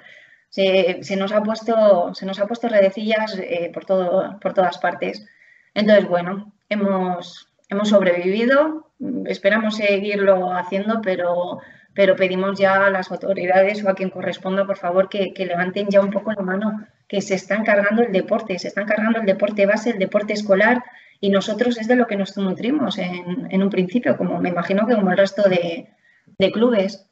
se, 0.49 1.15
nos, 1.17 1.31
ha 1.31 1.43
puesto, 1.43 2.13
se 2.13 2.25
nos 2.25 2.39
ha 2.39 2.47
puesto 2.47 2.67
redecillas 2.67 3.37
eh, 3.37 3.71
por, 3.73 3.85
todo, 3.85 4.39
por 4.39 4.53
todas 4.53 4.77
partes. 4.77 5.25
Entonces, 5.73 6.07
bueno, 6.07 6.53
hemos, 6.69 7.49
hemos 7.69 7.89
sobrevivido, 7.89 8.91
esperamos 9.25 9.77
seguirlo 9.77 10.53
haciendo, 10.53 11.01
pero, 11.01 11.59
pero 11.93 12.15
pedimos 12.15 12.57
ya 12.57 12.85
a 12.85 12.89
las 12.89 13.11
autoridades 13.11 13.83
o 13.83 13.89
a 13.89 13.95
quien 13.95 14.09
corresponda, 14.09 14.65
por 14.65 14.77
favor, 14.77 15.09
que, 15.09 15.33
levanten 15.37 15.89
ya 15.89 16.01
un 16.01 16.11
poco 16.11 16.31
la 16.31 16.41
mano, 16.41 16.85
que 17.07 17.21
se 17.21 17.35
están 17.35 17.63
cargando 17.65 18.03
el 18.03 18.11
deporte, 18.11 18.57
se 18.59 18.69
están 18.69 18.85
cargando 18.85 19.19
el 19.19 19.25
deporte 19.25 19.65
base, 19.65 19.91
el 19.91 19.99
deporte 19.99 20.33
escolar, 20.33 20.83
y 21.19 21.29
nosotros 21.29 21.77
es 21.77 21.87
de 21.87 21.95
lo 21.95 22.07
que 22.07 22.15
nos 22.15 22.35
nutrimos 22.37 22.97
en, 22.97 23.47
en 23.51 23.61
un 23.61 23.69
principio, 23.69 24.17
como 24.17 24.39
me 24.39 24.49
imagino 24.49 24.87
que 24.87 24.95
como 24.95 25.11
el 25.11 25.17
resto 25.17 25.47
de, 25.47 25.89
de 26.37 26.51
clubes. 26.51 27.07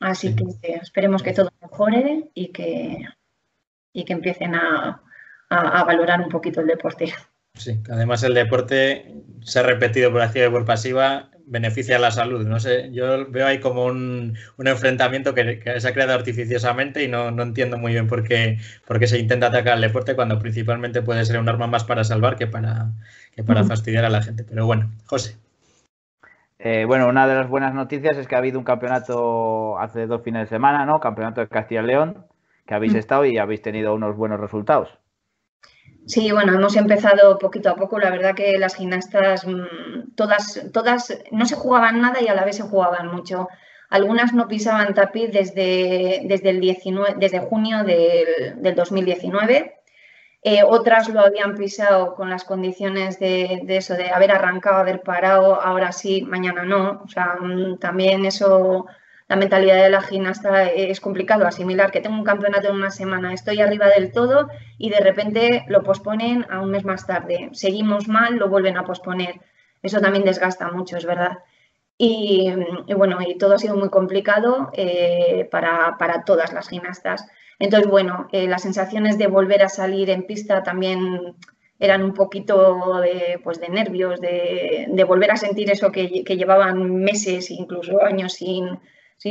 Así 0.00 0.34
que 0.34 0.74
esperemos 0.74 1.22
que 1.22 1.32
todo 1.32 1.50
mejore 1.60 2.30
y 2.34 2.48
que, 2.48 3.04
y 3.92 4.04
que 4.04 4.12
empiecen 4.12 4.54
a, 4.54 5.02
valorar 5.50 6.20
un 6.20 6.28
poquito 6.28 6.60
el 6.60 6.66
deporte. 6.66 7.12
Sí, 7.54 7.78
además 7.90 8.22
el 8.22 8.34
deporte 8.34 9.14
se 9.42 9.58
ha 9.58 9.62
repetido 9.62 10.10
por 10.10 10.22
activa 10.22 10.46
y 10.46 10.50
por 10.50 10.64
pasiva, 10.64 11.30
beneficia 11.46 11.96
a 11.96 11.98
la 11.98 12.10
salud. 12.10 12.46
No 12.46 12.60
sé, 12.60 12.90
yo 12.92 13.30
veo 13.30 13.46
ahí 13.46 13.60
como 13.60 13.86
un, 13.86 14.36
enfrentamiento 14.58 15.34
que, 15.34 15.60
se 15.78 15.88
ha 15.88 15.92
creado 15.92 16.14
artificiosamente 16.14 17.02
y 17.04 17.08
no, 17.08 17.28
entiendo 17.42 17.78
muy 17.78 17.92
bien 17.92 18.06
por 18.08 18.22
qué, 18.22 18.58
por 18.86 18.98
qué, 18.98 19.06
se 19.06 19.18
intenta 19.18 19.48
atacar 19.48 19.74
al 19.74 19.80
deporte 19.80 20.14
cuando 20.14 20.38
principalmente 20.38 21.02
puede 21.02 21.24
ser 21.24 21.38
un 21.38 21.48
arma 21.48 21.66
más 21.66 21.84
para 21.84 22.04
salvar 22.04 22.36
que 22.36 22.46
para, 22.46 22.92
que 23.34 23.44
para 23.44 23.64
fastidiar 23.64 24.04
a 24.04 24.10
la 24.10 24.22
gente. 24.22 24.44
Pero 24.44 24.66
bueno, 24.66 24.90
José. 25.06 25.36
Eh, 26.58 26.84
bueno, 26.86 27.08
una 27.08 27.26
de 27.26 27.34
las 27.34 27.48
buenas 27.48 27.74
noticias 27.74 28.16
es 28.16 28.28
que 28.28 28.36
ha 28.36 28.38
habido 28.38 28.58
un 28.58 28.64
campeonato 28.64 29.78
hace 29.80 30.06
dos 30.06 30.22
fines 30.22 30.42
de 30.42 30.46
semana, 30.56 30.86
¿no? 30.86 31.00
Campeonato 31.00 31.40
de 31.40 31.48
Castilla 31.48 31.82
y 31.82 31.86
León, 31.86 32.24
que 32.66 32.74
habéis 32.74 32.94
mm. 32.94 32.98
estado 32.98 33.24
y 33.24 33.38
habéis 33.38 33.62
tenido 33.62 33.94
unos 33.94 34.16
buenos 34.16 34.38
resultados. 34.38 35.01
Sí, 36.06 36.32
bueno, 36.32 36.54
hemos 36.54 36.76
empezado 36.76 37.38
poquito 37.38 37.70
a 37.70 37.76
poco. 37.76 37.98
La 37.98 38.10
verdad 38.10 38.34
que 38.34 38.58
las 38.58 38.74
gimnastas, 38.74 39.46
mm, 39.46 40.14
todas, 40.16 40.60
todas 40.72 41.16
no 41.30 41.46
se 41.46 41.56
jugaban 41.56 42.00
nada 42.00 42.20
y 42.20 42.28
a 42.28 42.34
la 42.34 42.44
vez 42.44 42.56
se 42.56 42.62
jugaban 42.64 43.08
mucho. 43.08 43.48
Algunas 43.88 44.32
no 44.32 44.48
pisaban 44.48 44.94
tapiz 44.94 45.30
desde, 45.32 46.22
desde, 46.24 46.50
el 46.50 46.60
19, 46.60 47.16
desde 47.18 47.40
junio 47.40 47.84
del, 47.84 48.62
del 48.62 48.74
2019 48.74 49.82
eh, 50.44 50.64
otras 50.64 51.08
lo 51.08 51.20
habían 51.20 51.54
pisado 51.56 52.14
con 52.16 52.28
las 52.28 52.42
condiciones 52.42 53.20
de, 53.20 53.62
eso, 53.68 53.94
de 53.94 54.10
haber 54.10 54.32
arrancado, 54.32 54.78
haber 54.78 55.02
parado, 55.02 55.60
ahora 55.60 55.92
sí, 55.92 56.22
mañana 56.22 56.64
no. 56.64 57.02
O 57.04 57.08
sea, 57.08 57.36
mm, 57.40 57.78
también 57.78 58.24
eso, 58.26 58.86
la 59.32 59.36
mentalidad 59.36 59.82
de 59.82 59.88
la 59.88 60.02
gimnasta 60.02 60.70
es 60.70 61.00
complicado 61.00 61.46
asimilar 61.46 61.90
que 61.90 62.02
tengo 62.02 62.16
un 62.16 62.22
campeonato 62.22 62.68
en 62.68 62.74
una 62.74 62.90
semana, 62.90 63.32
estoy 63.32 63.62
arriba 63.62 63.86
del 63.88 64.12
todo 64.12 64.50
y 64.76 64.90
de 64.90 65.00
repente 65.00 65.64
lo 65.68 65.82
posponen 65.82 66.44
a 66.50 66.60
un 66.60 66.70
mes 66.70 66.84
más 66.84 67.06
tarde. 67.06 67.48
Seguimos 67.52 68.08
mal, 68.08 68.36
lo 68.36 68.50
vuelven 68.50 68.76
a 68.76 68.84
posponer. 68.84 69.40
Eso 69.82 70.02
también 70.02 70.26
desgasta 70.26 70.70
mucho, 70.70 70.98
es 70.98 71.06
verdad. 71.06 71.38
Y, 71.96 72.52
bueno, 72.94 73.20
y 73.26 73.38
todo 73.38 73.54
ha 73.54 73.58
sido 73.58 73.74
muy 73.74 73.88
complicado 73.88 74.70
eh, 74.74 75.48
para, 75.50 75.96
para 75.98 76.24
todas 76.24 76.52
las 76.52 76.68
gimnastas. 76.68 77.26
Entonces, 77.58 77.88
bueno, 77.88 78.28
eh, 78.32 78.46
las 78.46 78.60
sensaciones 78.60 79.16
de 79.16 79.28
volver 79.28 79.62
a 79.62 79.70
salir 79.70 80.10
en 80.10 80.26
pista 80.26 80.62
también 80.62 81.36
eran 81.78 82.02
un 82.02 82.12
poquito 82.12 83.00
de, 83.00 83.40
pues 83.42 83.58
de 83.60 83.70
nervios, 83.70 84.20
de, 84.20 85.04
volver 85.08 85.30
a 85.30 85.36
sentir 85.36 85.70
eso 85.70 85.90
que, 85.90 86.06
llevaban 86.36 86.96
meses, 86.96 87.50
incluso 87.50 88.04
años 88.04 88.34
sin, 88.34 88.78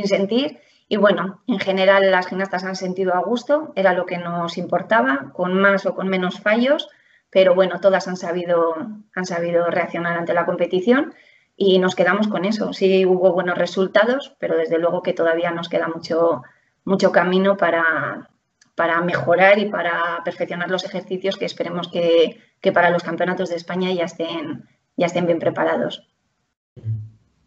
sentir. 0.04 0.60
Y 0.88 0.96
bueno, 0.96 1.42
en 1.46 1.58
general 1.58 2.10
las 2.10 2.26
gimnastas 2.26 2.64
han 2.64 2.76
sentido 2.76 3.14
a 3.14 3.20
gusto, 3.20 3.72
era 3.76 3.92
lo 3.92 4.04
que 4.06 4.18
nos 4.18 4.58
importaba, 4.58 5.30
con 5.32 5.54
más 5.54 5.86
o 5.86 5.94
con 5.94 6.08
menos 6.08 6.40
fallos, 6.40 6.88
pero 7.30 7.54
bueno, 7.54 7.80
todas 7.80 8.08
han 8.08 8.16
sabido, 8.16 8.74
han 9.14 9.24
sabido 9.24 9.66
reaccionar 9.66 10.18
ante 10.18 10.34
la 10.34 10.44
competición 10.44 11.14
y 11.56 11.78
nos 11.78 11.94
quedamos 11.94 12.28
con 12.28 12.44
eso. 12.44 12.72
Sí 12.72 13.06
hubo 13.06 13.32
buenos 13.32 13.56
resultados, 13.56 14.36
pero 14.38 14.56
desde 14.56 14.78
luego 14.78 15.02
que 15.02 15.14
todavía 15.14 15.50
nos 15.50 15.68
queda 15.68 15.88
mucho, 15.88 16.42
mucho 16.84 17.12
camino 17.12 17.56
para, 17.56 18.28
para 18.74 19.00
mejorar 19.00 19.58
y 19.58 19.66
para 19.66 20.22
perfeccionar 20.24 20.70
los 20.70 20.84
ejercicios 20.84 21.36
que 21.36 21.44
esperemos 21.44 21.88
que, 21.88 22.40
para 22.72 22.90
los 22.90 23.02
campeonatos 23.02 23.50
de 23.50 23.56
España 23.56 23.92
ya 23.92 24.04
estén, 24.04 24.68
ya 24.96 25.06
estén 25.06 25.26
bien 25.26 25.38
preparados. 25.38 26.08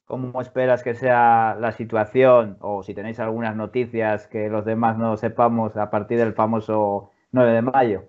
¿Cómo 0.05 0.39
esperas 0.39 0.83
que 0.83 0.93
sea 0.93 1.57
la 1.59 1.71
situación 1.71 2.57
o 2.61 2.83
si 2.83 2.93
tenéis 2.93 3.19
algunas 3.19 3.55
noticias 3.55 4.27
que 4.27 4.49
los 4.49 4.63
demás 4.63 4.97
no 4.99 5.17
sepamos 5.17 5.75
a 5.77 5.89
partir 5.89 6.19
del 6.19 6.33
famoso 6.33 7.11
9 7.31 7.53
de 7.53 7.61
mayo? 7.63 8.03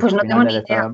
Pues 0.00 0.14
no 0.14 0.20
tengo 0.20 0.44
ni 0.44 0.54
idea. 0.54 0.92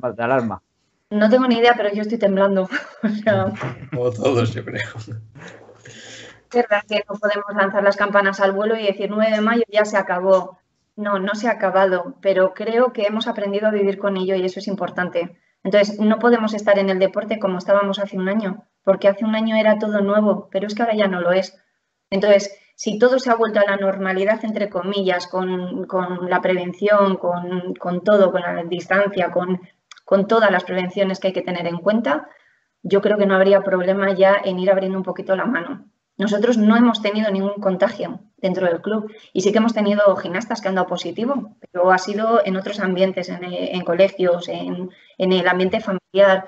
No 1.11 1.29
tengo 1.29 1.47
ni 1.47 1.57
idea, 1.57 1.75
pero 1.77 1.93
yo 1.93 2.01
estoy 2.01 2.17
temblando. 2.17 2.67
Como 3.91 4.11
todos, 4.11 4.53
yo 4.53 4.65
creo. 4.65 4.89
Es 4.97 6.55
verdad 6.55 6.83
que 6.87 7.03
no 7.07 7.15
podemos 7.15 7.55
lanzar 7.55 7.83
las 7.83 7.95
campanas 7.95 8.39
al 8.39 8.53
vuelo 8.53 8.75
y 8.75 8.85
decir 8.85 9.09
9 9.11 9.35
de 9.35 9.41
mayo 9.41 9.63
ya 9.69 9.85
se 9.85 9.97
acabó. 9.97 10.57
No, 10.95 11.19
no 11.19 11.35
se 11.35 11.47
ha 11.47 11.51
acabado, 11.51 12.15
pero 12.21 12.53
creo 12.53 12.91
que 12.91 13.03
hemos 13.03 13.27
aprendido 13.27 13.67
a 13.67 13.71
vivir 13.71 13.99
con 13.99 14.17
ello 14.17 14.35
y 14.35 14.45
eso 14.45 14.59
es 14.59 14.67
importante. 14.67 15.37
Entonces, 15.63 15.99
no 15.99 16.17
podemos 16.17 16.53
estar 16.53 16.79
en 16.79 16.89
el 16.89 16.97
deporte 16.97 17.39
como 17.39 17.59
estábamos 17.59 17.99
hace 17.99 18.17
un 18.17 18.27
año, 18.27 18.65
porque 18.83 19.07
hace 19.07 19.25
un 19.25 19.35
año 19.35 19.55
era 19.55 19.79
todo 19.79 20.01
nuevo, 20.01 20.49
pero 20.51 20.67
es 20.67 20.75
que 20.75 20.83
ahora 20.83 20.95
ya 20.95 21.07
no 21.07 21.21
lo 21.21 21.31
es. 21.31 21.57
Entonces, 22.09 22.57
si 22.75 22.97
todo 22.97 23.19
se 23.19 23.29
ha 23.29 23.35
vuelto 23.35 23.59
a 23.59 23.69
la 23.69 23.77
normalidad, 23.77 24.43
entre 24.43 24.69
comillas, 24.69 25.27
con, 25.27 25.87
la 26.29 26.41
prevención, 26.41 27.17
con, 27.17 27.73
con, 27.75 28.03
todo, 28.03 28.31
con 28.31 28.41
la 28.41 28.63
distancia, 28.63 29.31
con, 29.31 29.61
con 30.03 30.27
todas 30.27 30.51
las 30.51 30.63
prevenciones 30.63 31.19
que 31.19 31.27
hay 31.27 31.33
que 31.33 31.41
tener 31.41 31.67
en 31.67 31.77
cuenta, 31.77 32.27
yo 32.83 33.01
creo 33.01 33.17
que 33.17 33.25
no 33.25 33.35
habría 33.35 33.61
problema 33.61 34.13
ya 34.13 34.35
en 34.43 34.59
ir 34.59 34.71
abriendo 34.71 34.97
un 34.97 35.03
poquito 35.03 35.35
la 35.35 35.45
mano. 35.45 35.85
Nosotros 36.17 36.57
no 36.57 36.75
hemos 36.75 37.01
tenido 37.01 37.31
ningún 37.31 37.61
contagio 37.61 38.19
dentro 38.37 38.67
del 38.67 38.81
club 38.81 39.11
y 39.33 39.41
sí 39.41 39.51
que 39.51 39.59
hemos 39.59 39.73
tenido 39.73 40.15
gimnastas 40.15 40.61
que 40.61 40.67
han 40.67 40.75
dado 40.75 40.87
positivo, 40.87 41.55
pero 41.59 41.91
ha 41.91 41.97
sido 41.97 42.41
en 42.45 42.57
otros 42.57 42.79
ambientes, 42.79 43.29
en, 43.29 43.81
colegios, 43.81 44.47
en, 44.49 44.89
el 45.17 45.47
ambiente 45.47 45.79
familiar 45.79 46.47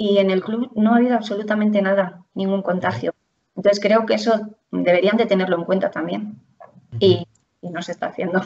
y 0.00 0.16
en 0.16 0.30
el 0.30 0.42
club 0.42 0.72
no 0.76 0.94
ha 0.94 0.96
habido 0.96 1.14
absolutamente 1.14 1.82
nada, 1.82 2.22
ningún 2.32 2.62
contagio. 2.62 3.14
Entonces 3.54 3.82
creo 3.82 4.06
que 4.06 4.14
eso 4.14 4.56
deberían 4.70 5.18
de 5.18 5.26
tenerlo 5.26 5.58
en 5.58 5.64
cuenta 5.64 5.90
también 5.90 6.40
y, 6.98 7.26
y 7.60 7.68
no 7.68 7.82
se 7.82 7.92
está 7.92 8.06
haciendo. 8.06 8.40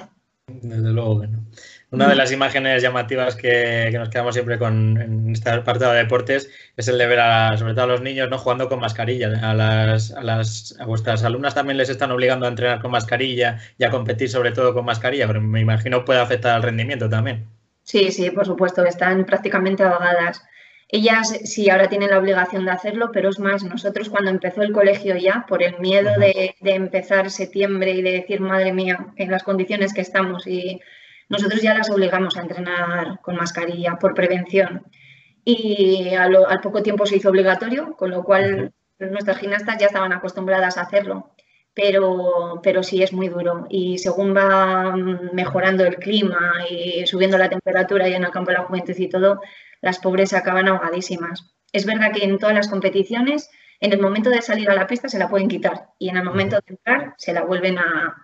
Desde 0.49 0.90
luego 0.90 1.20
que 1.20 1.28
no. 1.28 1.44
Una 1.92 2.08
de 2.08 2.16
las 2.16 2.32
imágenes 2.32 2.82
llamativas 2.82 3.37
que, 3.37 3.88
nos 3.94 4.08
quedamos 4.08 4.34
siempre 4.34 4.58
con 4.58 5.00
en 5.00 5.30
esta 5.30 5.62
parte 5.62 5.84
de 5.84 5.94
deportes 5.94 6.50
es 6.76 6.88
el 6.88 6.99
de 6.99 7.06
ver 7.06 7.20
a, 7.20 7.56
sobre 7.56 7.75
todo 7.75 7.84
a 7.84 7.87
los 7.88 8.02
niños 8.02 8.28
no 8.28 8.37
jugando 8.37 8.68
con 8.68 8.80
mascarilla. 8.80 9.28
A 9.49 9.54
las, 9.54 10.11
a 10.11 10.25
las 10.25 10.76
a 10.80 10.87
vuestras 10.87 11.23
alumnas 11.23 11.54
también 11.54 11.76
les 11.76 11.88
están 11.88 12.11
obligando 12.11 12.46
a 12.46 12.49
entrenar 12.49 12.82
con 12.82 12.90
mascarilla 12.90 13.61
y 13.78 13.84
a 13.84 13.90
competir 13.90 14.28
sobre 14.28 14.50
todo 14.50 14.75
con 14.75 14.84
mascarilla, 14.84 15.28
pero 15.28 15.40
me 15.40 15.61
imagino 15.61 16.04
puede 16.04 16.18
afectar 16.18 16.56
al 16.56 16.64
rendimiento 16.64 17.08
también. 17.08 17.46
Sí, 17.84 18.11
sí, 18.11 18.28
por 18.30 18.44
supuesto, 18.44 18.84
están 18.84 19.25
prácticamente 19.25 19.84
ahogadas. 19.84 20.42
Ellas 20.96 21.40
sí 21.42 21.70
ahora 21.70 21.88
tienen 21.88 22.10
la 22.10 22.20
obligación 22.20 22.64
de 22.64 22.70
hacerlo, 22.70 23.10
pero 23.12 23.28
es 23.30 23.40
más, 23.40 23.64
nosotros 23.64 24.08
cuando 24.08 24.30
empezó 24.30 24.62
el 24.62 24.70
colegio 24.70 25.16
ya, 25.16 25.44
por 25.48 25.60
el 25.60 25.80
miedo 25.80 26.12
de, 26.20 26.54
de 26.60 26.74
empezar 26.74 27.30
septiembre 27.30 27.90
y 27.90 28.00
de 28.00 28.12
decir, 28.12 28.40
madre 28.40 28.72
mía, 28.72 29.08
en 29.16 29.28
las 29.28 29.42
condiciones 29.42 29.92
que 29.92 30.02
estamos, 30.02 30.46
y 30.46 30.80
nosotros 31.28 31.60
ya 31.62 31.74
las 31.74 31.90
obligamos 31.90 32.36
a 32.36 32.42
entrenar 32.42 33.18
con 33.22 33.34
mascarilla 33.34 33.96
por 33.96 34.14
prevención. 34.14 34.84
Y 35.44 36.14
al, 36.14 36.60
poco 36.62 36.80
tiempo 36.84 37.06
se 37.06 37.16
hizo 37.16 37.30
obligatorio, 37.30 37.96
con 37.96 38.10
lo 38.12 38.22
cual 38.22 38.72
nuestras 39.00 39.38
gimnastas 39.38 39.78
ya 39.78 39.86
estaban 39.86 40.12
acostumbradas 40.12 40.78
a 40.78 40.82
hacerlo. 40.82 41.34
Pero, 41.74 42.60
pero 42.62 42.84
sí 42.84 43.02
es 43.02 43.12
muy 43.12 43.28
duro. 43.28 43.66
Y 43.68 43.98
según 43.98 44.32
va 44.32 44.94
mejorando 45.32 45.84
el 45.84 45.96
clima 45.96 46.52
y 46.70 47.04
subiendo 47.04 47.36
la 47.36 47.48
temperatura 47.48 48.08
y 48.08 48.14
en 48.14 48.22
el 48.22 48.30
campo 48.30 48.52
de 48.52 48.58
la 48.58 48.64
juventud 48.64 48.94
y 48.96 49.08
todo, 49.08 49.40
las 49.85 49.99
pobres 49.99 50.33
acaban 50.33 50.67
ahogadísimas. 50.67 51.55
Es 51.71 51.85
verdad 51.85 52.11
que 52.12 52.25
en 52.25 52.38
todas 52.38 52.55
las 52.55 52.69
competiciones, 52.69 53.50
en 53.81 53.93
el 53.93 54.00
momento 54.00 54.31
de 54.31 54.41
salir 54.41 54.71
a 54.71 54.75
la 54.75 54.87
pista 54.87 55.11
se 55.11 55.19
la 55.19 55.29
pueden 55.29 55.49
quitar 55.49 55.91
y 55.99 56.09
en 56.09 56.17
el 56.17 56.25
momento 56.25 56.57
de 56.57 56.75
entrar 56.75 57.14
se 57.19 57.35
la 57.35 57.43
vuelven 57.43 57.79
a, 57.79 58.17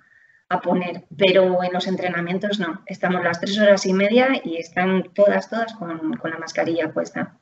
a 0.49 0.61
poner, 0.63 1.05
pero 1.19 1.63
en 1.63 1.73
los 1.73 1.87
entrenamientos 1.87 2.59
no. 2.59 2.83
Estamos 2.87 3.23
las 3.23 3.41
tres 3.41 3.59
horas 3.59 3.85
y 3.85 3.93
media 3.93 4.41
y 4.43 4.57
están 4.57 5.05
todas, 5.15 5.51
todas 5.51 5.75
con, 5.75 6.19
la 6.25 6.39
mascarilla 6.39 6.93
puesta. 6.93 7.39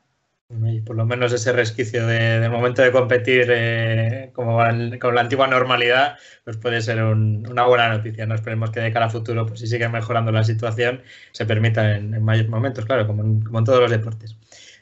Y 0.50 0.80
por 0.80 0.96
lo 0.96 1.04
menos 1.04 1.30
ese 1.34 1.52
resquicio 1.52 2.06
de, 2.06 2.40
del 2.40 2.50
momento 2.50 2.80
de 2.80 2.90
competir 2.90 3.48
eh, 3.50 4.30
como 4.32 4.58
con 4.98 5.14
la 5.14 5.20
antigua 5.20 5.46
normalidad, 5.46 6.16
pues 6.42 6.56
puede 6.56 6.80
ser 6.80 7.02
una 7.02 7.66
buena 7.66 7.90
noticia. 7.90 8.24
No 8.24 8.34
esperemos 8.34 8.70
que 8.70 8.80
de 8.80 8.90
cara 8.90 9.06
a 9.06 9.10
futuro, 9.10 9.44
pues 9.44 9.60
si 9.60 9.66
sigue 9.66 9.86
mejorando 9.90 10.32
la 10.32 10.44
situación, 10.44 11.02
se 11.32 11.44
permita 11.44 11.96
en, 11.96 12.22
mayores 12.24 12.50
momentos, 12.50 12.86
claro, 12.86 13.06
como 13.06 13.24
en, 13.24 13.64
todos 13.64 13.80
los 13.80 13.90
deportes. 13.90 14.36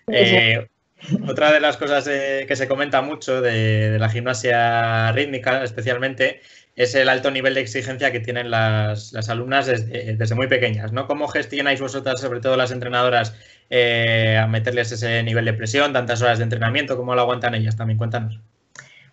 Eh, 0.06 0.68
otra 1.26 1.50
de 1.50 1.58
las 1.58 1.76
cosas 1.76 2.06
eh, 2.06 2.44
que 2.46 2.54
se 2.54 2.68
comenta 2.68 3.02
mucho 3.02 3.40
de, 3.40 3.90
de, 3.90 3.98
la 3.98 4.08
gimnasia 4.08 5.10
rítmica, 5.10 5.64
especialmente, 5.64 6.42
es 6.76 6.94
el 6.94 7.08
alto 7.08 7.30
nivel 7.30 7.54
de 7.54 7.62
exigencia 7.62 8.12
que 8.12 8.20
tienen 8.20 8.50
las, 8.50 9.12
alumnas 9.30 9.66
desde, 9.66 10.34
muy 10.34 10.46
pequeñas, 10.46 10.92
¿no? 10.92 11.06
¿Cómo 11.06 11.26
gestionáis 11.26 11.80
vosotras, 11.80 12.20
sobre 12.20 12.40
todo 12.40 12.56
las 12.56 12.70
entrenadoras, 12.70 13.34
eh, 13.70 14.38
a 14.40 14.46
meterles 14.46 14.92
ese 14.92 15.22
nivel 15.22 15.46
de 15.46 15.54
presión, 15.54 15.94
tantas 15.94 16.20
horas 16.20 16.36
de 16.36 16.44
entrenamiento? 16.44 16.98
¿Cómo 16.98 17.14
lo 17.14 17.22
aguantan 17.22 17.54
ellas 17.54 17.76
también? 17.76 17.96
Cuéntanos. 17.96 18.38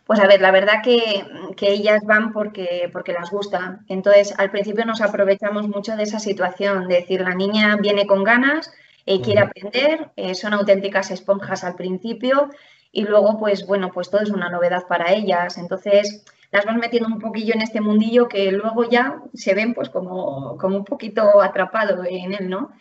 Pues 0.06 0.20
a 0.20 0.28
ver, 0.28 0.42
la 0.42 0.52
verdad 0.52 0.84
que, 0.84 1.24
ellas 1.62 2.02
van 2.06 2.34
porque, 2.34 2.90
porque 2.92 3.14
las 3.14 3.32
gusta. 3.32 3.80
Entonces, 3.88 4.38
al 4.38 4.52
principio 4.52 4.84
nos 4.84 5.00
aprovechamos 5.00 5.70
mucho 5.70 5.96
de 5.96 6.04
esa 6.04 6.20
situación, 6.20 6.90
de 6.90 6.96
decir, 6.96 7.22
la 7.22 7.34
niña 7.34 7.78
viene 7.78 8.06
con 8.06 8.26
ganas, 8.26 8.70
eh, 9.06 9.22
quiere 9.22 9.40
aprender, 9.40 10.12
eh, 10.18 10.36
son 10.36 10.54
auténticas 10.54 11.12
esponjas 11.12 11.64
al 11.64 11.76
principio 11.76 12.50
y 12.92 13.04
luego, 13.06 13.40
pues 13.40 13.66
bueno, 13.66 13.92
pues 13.94 14.10
todo 14.10 14.22
es 14.22 14.30
una 14.30 14.50
novedad 14.50 14.84
para 14.90 15.14
ellas. 15.14 15.58
Entonces, 15.58 16.26
las 16.54 16.66
vas 16.66 16.78
metiendo 16.78 17.10
un 17.10 17.20
poquillo 17.20 17.56
en 17.56 17.62
este 17.62 17.82
mundillo 17.82 18.28
que 18.30 18.52
luego 18.52 18.88
ya 18.88 19.24
se 19.34 19.56
ven 19.56 19.74
pues 19.74 19.90
como, 19.90 20.56
como 20.60 20.78
un 20.78 20.86
poquito 20.86 21.42
atrapado 21.42 22.06
en 22.06 22.32
él, 22.32 22.48
¿no? 22.48 22.72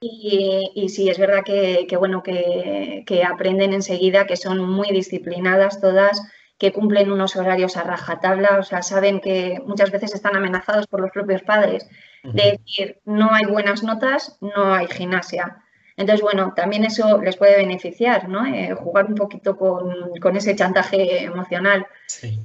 Y, 0.00 0.70
y 0.74 0.90
sí, 0.90 1.08
es 1.08 1.18
verdad 1.18 1.42
que, 1.42 1.86
bueno, 1.96 2.22
que, 2.22 3.24
aprenden 3.26 3.72
enseguida, 3.72 4.26
que 4.26 4.36
son 4.36 4.58
muy 4.68 4.88
disciplinadas 4.90 5.80
todas, 5.80 6.22
que 6.58 6.72
cumplen 6.72 7.10
unos 7.10 7.34
horarios 7.34 7.78
a 7.78 7.84
rajatabla, 7.84 8.58
o 8.58 8.62
sea, 8.64 8.82
saben 8.82 9.20
que 9.20 9.62
muchas 9.64 9.90
veces 9.90 10.14
están 10.14 10.36
amenazados 10.36 10.86
por 10.86 11.00
los 11.00 11.10
propios 11.10 11.42
padres 11.42 11.88
de 12.24 12.58
decir, 12.58 13.00
no 13.06 13.32
hay 13.32 13.46
buenas 13.46 13.82
notas, 13.82 14.36
no 14.42 14.74
hay 14.74 14.88
gimnasia. 14.88 15.62
Entonces, 15.96 16.22
bueno, 16.22 16.52
también 16.56 16.84
eso 16.84 17.20
les 17.20 17.36
puede 17.36 17.56
beneficiar, 17.56 18.28
¿no? 18.28 18.46
Eh, 18.46 18.74
jugar 18.74 19.06
un 19.06 19.14
poquito 19.14 19.56
con, 19.56 20.36
ese 20.36 20.56
chantaje 20.56 21.24
emocional. 21.24 21.86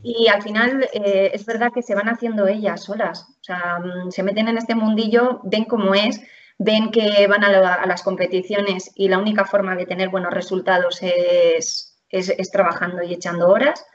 Y 0.03 0.27
al 0.27 0.41
final 0.41 0.87
eh, 0.93 1.31
es 1.33 1.45
verdad 1.45 1.71
que 1.73 1.81
se 1.81 1.95
van 1.95 2.09
haciendo 2.09 2.47
ellas 2.47 2.83
solas. 2.83 3.27
O 3.29 3.43
sea, 3.43 3.79
mm, 3.79 4.11
se 4.11 4.23
meten 4.23 4.49
en 4.49 4.57
este 4.57 4.75
mundillo, 4.75 5.39
ven 5.43 5.65
cómo 5.65 5.95
es, 5.95 6.21
ven 6.57 6.91
que 6.91 7.27
van 7.27 7.43
a, 7.43 7.85
las 7.85 8.03
competiciones 8.03 8.91
y 8.95 9.07
la 9.07 9.19
única 9.19 9.45
forma 9.45 9.75
de 9.75 9.85
tener 9.85 10.09
buenos 10.09 10.33
resultados 10.33 10.99
es, 11.01 11.97
es, 12.09 12.51
trabajando 12.51 13.03
y 13.03 13.13
echando 13.13 13.49
horas. 13.49 13.85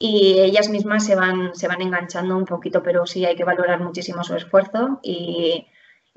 Y 0.00 0.38
ellas 0.38 0.68
mismas 0.68 1.04
se 1.04 1.16
van, 1.16 1.54
se 1.54 1.66
van 1.66 1.82
enganchando 1.82 2.36
un 2.36 2.44
poquito, 2.44 2.82
pero 2.82 3.04
sí 3.06 3.24
hay 3.24 3.34
que 3.34 3.44
valorar 3.44 3.80
muchísimo 3.80 4.22
su 4.22 4.36
esfuerzo 4.36 5.00
y 5.02 5.66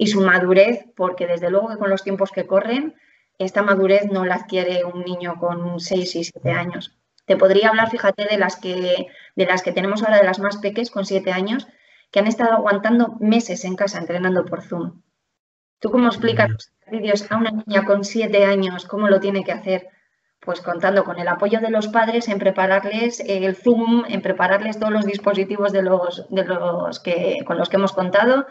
y 0.02 0.08
su 0.08 0.20
madurez, 0.22 0.84
porque 0.96 1.28
desde 1.28 1.52
luego 1.52 1.70
que 1.70 1.78
con 1.78 1.92
los 1.92 2.02
tiempos 2.02 2.32
que 2.32 2.48
corren, 2.48 2.96
esta 3.38 3.62
madurez 3.62 4.06
no 4.12 4.26
la 4.26 4.34
adquiere 4.34 4.84
un 4.84 5.04
niño 5.04 5.36
con 5.40 5.80
6 5.80 6.16
y 6.16 6.24
7 6.24 6.50
años. 6.50 6.98
Te 7.26 7.38
podría 7.38 7.70
hablar, 7.70 7.92
fíjate, 7.92 8.26
de 8.26 8.40
las 8.40 8.56
que, 8.56 9.10
de 9.36 9.46
las 9.46 9.62
que 9.62 9.72
tenemos 9.72 10.02
ahora, 10.02 10.18
de 10.18 10.24
las 10.24 10.40
más 10.40 10.58
pequeñas 10.58 10.90
con 10.90 11.06
7 11.06 11.32
años, 11.32 11.68
que 12.10 12.20
han 12.20 12.26
estado 12.26 12.54
aguantando 12.54 13.16
meses 13.20 13.64
en 13.64 13.76
casa 13.76 14.00
entrenando 14.00 14.44
por 14.44 14.64
Zoom. 14.64 15.04
¿Tú 15.78 15.92
cómo 15.92 16.08
explicas 16.08 16.50
los 16.50 16.72
vídeos 16.90 17.32
a 17.32 17.38
una 17.38 17.52
niña 17.52 17.86
con 17.86 18.04
7 18.04 18.44
años 18.44 18.88
cómo 18.88 19.08
lo 19.08 19.20
tiene 19.20 19.44
que 19.44 19.52
hacer? 19.52 19.88
Pues 20.40 20.62
contando 20.62 21.04
con 21.04 21.20
el 21.20 21.28
apoyo 21.28 21.60
de 21.60 21.70
los 21.70 21.90
padres 21.90 22.28
en 22.28 22.40
prepararles 22.40 23.20
el 23.20 23.56
Zoom, 23.56 24.06
en 24.10 24.24
prepararles 24.24 24.80
todos 24.80 24.92
los 24.92 25.06
dispositivos 25.06 25.72
de 25.72 25.84
los, 25.84 26.26
de 26.32 26.44
los 26.44 27.00
que, 27.00 27.44
con 27.46 27.60
los 27.60 27.70
que 27.70 27.76
hemos 27.76 27.94
contado, 27.94 28.48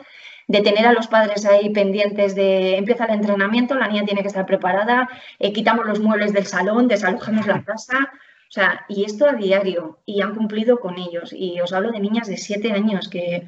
de 0.50 0.62
tener 0.62 0.84
a 0.84 0.92
los 0.92 1.06
padres 1.06 1.46
ahí 1.46 1.70
pendientes 1.70 2.34
de 2.34 2.76
empieza 2.76 3.04
el 3.04 3.14
entrenamiento, 3.14 3.76
la 3.76 3.86
niña 3.86 4.04
tiene 4.04 4.22
que 4.22 4.26
estar 4.26 4.46
preparada, 4.46 5.08
eh, 5.38 5.52
quitamos 5.52 5.86
los 5.86 6.00
muebles 6.00 6.32
del 6.32 6.44
salón, 6.44 6.88
desalojamos 6.88 7.46
la 7.46 7.62
casa, 7.62 8.10
o 8.48 8.52
sea, 8.52 8.84
y 8.88 9.04
esto 9.04 9.28
a 9.28 9.34
diario, 9.34 10.00
y 10.04 10.22
han 10.22 10.34
cumplido 10.34 10.80
con 10.80 10.98
ellos. 10.98 11.32
Y 11.32 11.60
os 11.60 11.72
hablo 11.72 11.92
de 11.92 12.00
niñas 12.00 12.26
de 12.26 12.36
siete 12.36 12.72
años, 12.72 13.08
que, 13.08 13.46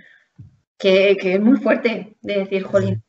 que, 0.78 1.16
es 1.20 1.40
muy 1.40 1.58
fuerte 1.58 2.14
de 2.20 2.34
decir, 2.38 2.62
jolín, 2.62 3.02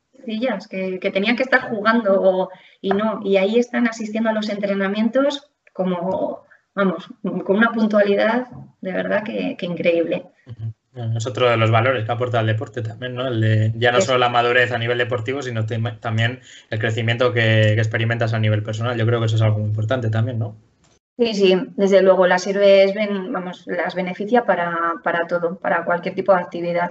que, 0.68 0.98
que 0.98 1.10
tenían 1.12 1.36
que 1.36 1.44
estar 1.44 1.68
jugando 1.70 2.50
y 2.80 2.90
no, 2.90 3.20
y 3.22 3.36
ahí 3.36 3.60
están 3.60 3.86
asistiendo 3.86 4.30
a 4.30 4.32
los 4.32 4.48
entrenamientos 4.48 5.52
como, 5.72 6.42
vamos, 6.74 7.06
con 7.22 7.56
una 7.56 7.70
puntualidad 7.70 8.48
de 8.80 8.92
verdad 8.92 9.22
que, 9.22 9.56
increíble. 9.60 10.26
Es 10.94 11.26
otro 11.26 11.50
de 11.50 11.56
los 11.56 11.72
valores 11.72 12.04
que 12.04 12.12
aporta 12.12 12.38
el 12.38 12.46
deporte 12.46 12.80
también, 12.80 13.16
¿no? 13.16 13.26
El 13.26 13.40
de, 13.40 13.72
ya 13.74 13.90
no 13.90 14.00
solo 14.00 14.18
la 14.18 14.28
madurez 14.28 14.70
a 14.70 14.78
nivel 14.78 14.98
deportivo, 14.98 15.42
sino 15.42 15.66
también 15.66 16.40
el 16.70 16.78
crecimiento 16.78 17.32
que, 17.32 17.72
experimentas 17.72 18.32
a 18.32 18.38
nivel 18.38 18.62
personal. 18.62 18.96
Yo 18.96 19.04
creo 19.04 19.18
que 19.18 19.26
eso 19.26 19.34
es 19.34 19.42
algo 19.42 19.58
muy 19.58 19.68
importante 19.68 20.08
también, 20.08 20.38
¿no? 20.38 20.56
Sí, 21.18 21.34
sí, 21.34 21.56
desde 21.76 22.00
luego 22.00 22.26
las 22.28 22.42
sirves, 22.42 22.94
vamos, 23.30 23.64
las 23.66 23.94
beneficia 23.94 24.44
para, 24.44 24.94
para 25.02 25.26
todo, 25.26 25.58
para 25.58 25.84
cualquier 25.84 26.14
tipo 26.14 26.32
de 26.32 26.40
actividad, 26.40 26.90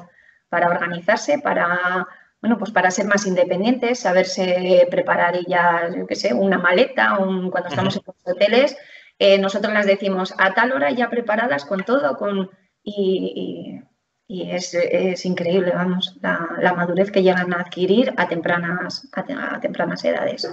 para 0.50 0.68
organizarse, 0.68 1.40
para, 1.40 2.06
bueno, 2.42 2.58
pues 2.58 2.72
para 2.72 2.92
ser 2.92 3.06
más 3.06 3.26
independientes, 3.26 4.00
saberse 4.00 4.86
preparar 4.92 5.46
ya, 5.48 5.90
yo 5.96 6.06
qué 6.08 6.16
sé, 6.16 6.34
una 6.34 6.58
maleta, 6.58 7.20
un, 7.20 7.50
cuando 7.52 7.70
estamos 7.70 7.96
en 7.96 8.04
los 8.06 8.36
hoteles, 8.36 8.78
eh, 9.18 9.38
nosotros 9.38 9.74
las 9.74 9.86
decimos 9.86 10.34
a 10.38 10.54
tal 10.54 10.74
hora 10.74 10.92
ya 10.92 11.10
preparadas 11.10 11.64
con 11.64 11.84
todo, 11.84 12.18
con 12.18 12.50
y 12.84 13.34
y 13.36 13.93
es, 14.42 15.26
increíble, 15.26 15.72
vamos, 15.74 16.18
la, 16.22 16.74
madurez 16.76 17.12
que 17.12 17.22
llegan 17.22 17.54
a 17.54 17.62
adquirir 17.62 18.14
a 18.18 18.28
tempranas, 18.28 19.08
a, 19.14 19.60
tempranas 19.60 20.04
edades. 20.04 20.48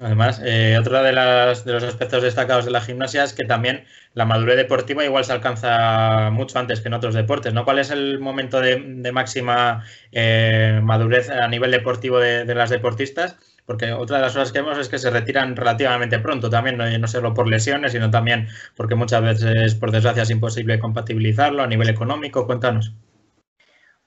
Además, 0.00 0.40
eh, 0.44 0.76
otro 0.78 1.02
de, 1.02 1.10
de, 1.10 1.72
los 1.72 1.82
aspectos 1.82 2.22
destacados 2.22 2.64
de 2.64 2.70
la 2.70 2.80
gimnasia 2.80 3.24
es 3.24 3.32
que 3.32 3.44
también 3.44 3.84
la 4.14 4.24
madurez 4.24 4.56
deportiva 4.56 5.04
igual 5.04 5.24
se 5.24 5.32
alcanza 5.32 6.30
mucho 6.30 6.58
antes 6.58 6.80
que 6.80 6.88
en 6.88 6.94
otros 6.94 7.14
deportes, 7.14 7.52
¿no? 7.52 7.64
¿Cuál 7.64 7.80
es 7.80 7.90
el 7.90 8.20
momento 8.20 8.60
de, 8.60 9.10
máxima 9.12 9.84
eh, 10.12 10.80
madurez 10.82 11.30
a 11.30 11.48
nivel 11.48 11.72
deportivo 11.72 12.20
de, 12.20 12.44
de 12.44 12.54
las 12.54 12.70
deportistas? 12.70 13.36
Porque 13.68 13.92
otra 13.92 14.16
de 14.16 14.22
las 14.22 14.32
cosas 14.32 14.50
que 14.50 14.62
vemos 14.62 14.78
es 14.78 14.88
que 14.88 14.98
se 14.98 15.10
retiran 15.10 15.54
relativamente 15.54 16.18
pronto 16.20 16.48
también, 16.48 16.78
no, 16.78 17.06
solo 17.06 17.34
por 17.34 17.46
lesiones, 17.46 17.92
sino 17.92 18.10
también 18.10 18.48
porque 18.74 18.94
muchas 18.94 19.20
veces, 19.20 19.74
por 19.74 19.92
desgracia, 19.92 20.22
es 20.22 20.30
imposible 20.30 20.78
compatibilizarlo 20.78 21.62
a 21.62 21.66
nivel 21.66 21.90
económico. 21.90 22.46
Cuéntanos. 22.46 22.94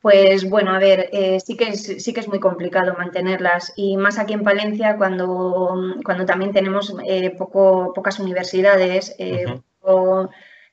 Pues 0.02 0.50
bueno, 0.50 0.72
a 0.72 0.80
ver, 0.80 1.10
eh, 1.14 1.40
sí, 1.40 1.56
que 1.56 1.66
es, 1.66 2.04
sí 2.04 2.12
que 2.12 2.22
es 2.22 2.28
muy 2.28 2.40
complicado 2.40 2.96
mantenerlas 2.98 3.72
y 3.76 3.98
más 3.98 4.18
aquí 4.18 4.34
en 4.34 4.44
Palencia 4.44 4.98
cuando, 4.98 5.76
cuando 6.04 6.26
también 6.26 6.54
tenemos 6.54 6.96
eh, 7.06 7.30
poco, 7.38 7.94
pocas 7.94 8.18
universidades, 8.18 9.16
eh, 9.20 9.46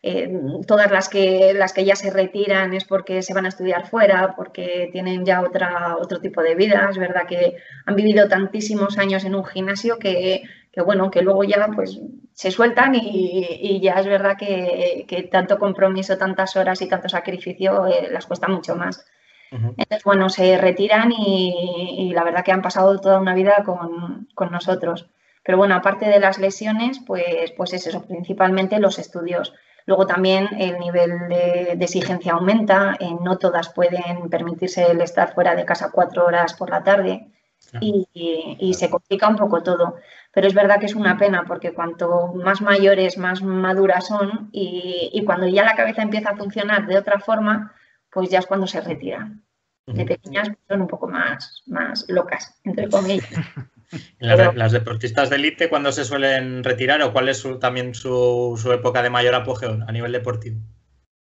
eh, 0.01 0.31
todas 0.67 0.91
las 0.93 1.09
que, 1.09 1.53
las 1.55 1.73
que 1.73 1.85
ya 1.85 1.97
se 1.97 2.11
retiran 2.11 2.73
es 2.73 2.85
porque 2.85 3.23
se 3.23 3.35
van 3.35 3.47
a 3.47 3.49
estudiar 3.49 3.89
fuera, 3.89 4.35
porque 4.37 4.89
tienen 4.93 5.25
ya 5.25 5.41
otra, 5.43 5.97
otro 5.97 6.21
tipo 6.21 6.41
de 6.41 6.55
vida. 6.55 6.89
Es 6.91 6.99
verdad 6.99 7.27
que 7.27 7.57
han 7.85 7.97
vivido 7.97 8.29
tantísimos 8.29 8.99
años 8.99 9.25
en 9.25 9.35
un 9.35 9.45
gimnasio 9.45 9.99
que, 9.99 10.43
bueno, 10.85 11.11
que 11.11 11.23
luego 11.23 11.43
ya 11.43 11.69
pues 11.75 12.01
se 12.33 12.53
sueltan 12.53 12.95
y, 12.95 13.81
ya 13.83 13.95
es 13.95 14.07
verdad 14.07 14.37
que, 14.39 15.29
tanto 15.33 15.59
compromiso, 15.59 16.17
tantas 16.17 16.55
horas 16.55 16.81
y 16.81 16.89
tanto 16.89 17.09
sacrificio 17.09 17.87
eh, 17.87 18.09
las 18.11 18.27
cuesta 18.27 18.47
mucho 18.47 18.77
más. 18.77 19.05
Entonces, 19.51 20.05
bueno, 20.05 20.29
se 20.29 20.59
retiran 20.59 21.11
y, 21.11 22.13
la 22.15 22.23
verdad 22.23 22.45
que 22.45 22.53
han 22.53 22.63
pasado 22.63 23.01
toda 23.01 23.19
una 23.19 23.35
vida 23.35 23.65
con, 23.65 24.29
con 24.35 24.53
nosotros. 24.53 25.11
Pero 25.43 25.57
bueno, 25.57 25.75
aparte 25.75 26.07
de 26.07 26.21
las 26.21 26.39
lesiones, 26.39 27.01
pues, 27.07 27.53
pues 27.57 27.73
es 27.73 27.87
eso, 27.87 28.05
principalmente 28.05 28.79
los 28.79 28.99
estudios. 28.99 29.55
Luego 29.89 30.07
también 30.07 30.51
el 30.59 30.79
nivel 30.79 31.29
de, 31.31 31.79
exigencia 31.81 32.35
aumenta, 32.35 32.95
eh, 33.01 33.09
no 33.23 33.39
todas 33.39 33.71
pueden 33.71 34.29
permitirse 34.29 34.85
el 34.91 35.01
estar 35.01 35.33
fuera 35.33 35.55
de 35.55 35.65
casa 35.65 35.91
cuatro 35.91 36.27
horas 36.27 36.53
por 36.53 36.69
la 36.69 36.83
tarde 36.83 37.33
y, 37.81 38.75
se 38.75 38.91
complica 38.91 39.27
un 39.29 39.37
poco 39.37 39.63
todo. 39.63 39.97
Pero 40.31 40.47
es 40.47 40.53
verdad 40.53 40.79
que 40.79 40.85
es 40.85 40.95
una 40.95 41.17
pena 41.17 41.45
porque 41.49 41.73
cuanto 41.73 42.35
más 42.35 42.61
mayores, 42.61 43.17
más 43.17 43.41
maduras 43.41 44.09
son 44.09 44.51
y, 44.53 45.23
cuando 45.25 45.47
ya 45.49 45.65
la 45.65 45.75
cabeza 45.75 46.03
empieza 46.03 46.33
a 46.33 46.37
funcionar 46.37 46.87
de 46.87 46.99
otra 46.99 47.19
forma, 47.19 47.73
pues 48.11 48.29
ya 48.29 48.41
es 48.41 48.47
cuando 48.47 48.67
se 48.67 48.83
retiran. 48.83 49.43
De 49.87 50.05
pequeñas 50.05 50.51
son 50.69 50.83
un 50.83 50.87
poco 50.87 51.09
más, 51.09 51.63
más 51.65 52.05
locas, 52.09 52.61
entre 52.63 52.91
comillas. 52.91 53.27
Las, 54.19 54.73
deportistas 54.73 55.31
de 55.31 55.37
élite 55.37 55.69
cuándo 55.69 55.93
se 55.93 56.05
suelen 56.05 56.63
retirar 56.63 57.03
o 57.03 57.13
cuál 57.13 57.29
es 57.29 57.47
también 57.61 57.95
su, 57.95 58.59
época 58.73 59.03
de 59.03 59.11
mayor 59.11 59.35
apogeo 59.35 59.79
a 59.87 59.93
nivel 59.93 60.13
deportivo? 60.13 60.61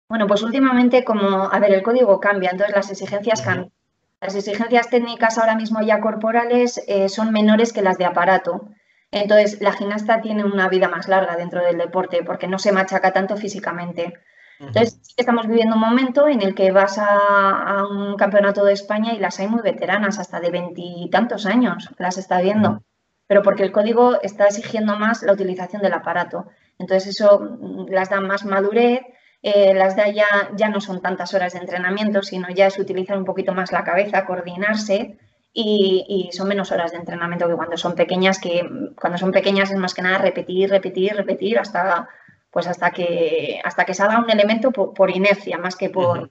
Bueno, 0.09 0.27
pues 0.27 0.43
últimamente 0.43 1.05
como, 1.05 1.51
a 1.51 1.59
ver, 1.61 1.73
el 1.73 1.83
código 1.83 2.21
cambia, 2.21 2.51
entonces 2.51 2.75
las 2.75 2.91
exigencias 2.91 3.43
cambian. 3.43 3.73
Las 4.21 4.35
exigencias 4.35 4.91
técnicas 4.91 5.39
ahora 5.39 5.55
mismo 5.55 5.81
ya 5.81 6.01
corporales 6.01 6.83
eh, 6.87 7.09
son 7.09 7.33
menores 7.33 7.73
que 7.73 7.81
las 7.81 7.97
de 7.97 8.05
aparato. 8.05 8.69
Entonces, 9.11 9.61
la 9.63 9.73
gimnasta 9.73 10.21
tiene 10.21 10.45
una 10.45 10.69
vida 10.69 10.89
más 10.89 11.09
larga 11.09 11.37
dentro 11.37 11.65
del 11.65 11.79
deporte 11.79 12.23
porque 12.23 12.47
no 12.47 12.59
se 12.59 12.71
machaca 12.71 13.13
tanto 13.13 13.37
físicamente. 13.39 14.13
Entonces, 14.61 15.01
sí 15.03 15.15
que 15.17 15.23
estamos 15.23 15.47
viviendo 15.47 15.75
un 15.75 15.81
momento 15.81 16.29
en 16.29 16.43
el 16.43 16.55
que 16.55 16.71
vas 16.71 16.99
a, 16.99 17.85
un 17.91 18.17
campeonato 18.17 18.65
de 18.65 18.75
España 18.75 19.15
y 19.15 19.19
las 19.19 19.41
hay 19.41 19.49
muy 19.49 19.63
veteranas, 19.63 20.19
hasta 20.19 20.39
de 20.39 20.51
veintitantos 20.51 21.47
años, 21.47 21.91
las 21.99 22.19
está 22.19 22.41
viendo. 22.41 22.83
Pero 23.27 23.43
porque 23.43 23.63
el 23.63 23.73
código 23.73 24.21
está 24.23 24.47
exigiendo 24.47 24.97
más 24.97 25.23
la 25.23 25.33
utilización 25.33 25.83
del 25.83 25.95
aparato. 25.95 26.47
Entonces, 26.79 27.17
eso 27.17 27.41
mm, 27.41 27.91
las 27.91 28.11
da 28.11 28.21
más 28.21 28.45
madurez 28.45 29.01
eh, 29.43 29.73
las 29.75 29.97
de 29.97 30.03
allá 30.03 30.27
ya 30.55 30.69
no 30.69 30.81
son 30.81 31.01
tantas 31.01 31.33
horas 31.33 31.55
de 31.55 31.61
entrenamiento, 31.61 32.23
sino 32.23 32.49
ya 32.51 32.67
es 32.67 32.79
utilizar 32.79 33.17
un 33.17 33.25
poquito 33.25 33.55
más 33.55 33.73
la 33.73 33.85
cabeza, 33.85 34.27
coordinarse 34.27 35.17
y, 35.53 36.29
son 36.33 36.49
menos 36.49 36.71
horas 36.71 36.93
de 36.93 36.99
entrenamiento 36.99 37.49
que 37.49 37.57
cuando 37.57 37.77
son 37.77 37.95
pequeñas, 37.95 38.39
que 38.39 38.69
cuando 39.01 39.19
son 39.19 39.33
pequeñas 39.33 39.71
es 39.71 39.79
más 39.79 39.95
que 39.95 40.03
nada 40.03 40.19
repetir, 40.19 40.71
repetir, 40.71 41.15
repetir 41.15 41.59
hasta 41.59 42.09
pues 42.51 42.67
hasta 42.67 42.91
que 42.91 43.61
hasta 43.65 43.85
que 43.85 43.95
salga 43.95 44.19
un 44.19 44.31
elemento 44.31 44.71
por, 44.73 45.11
inercia 45.11 45.59
más 45.59 45.77
que 45.77 45.91
por 45.91 46.31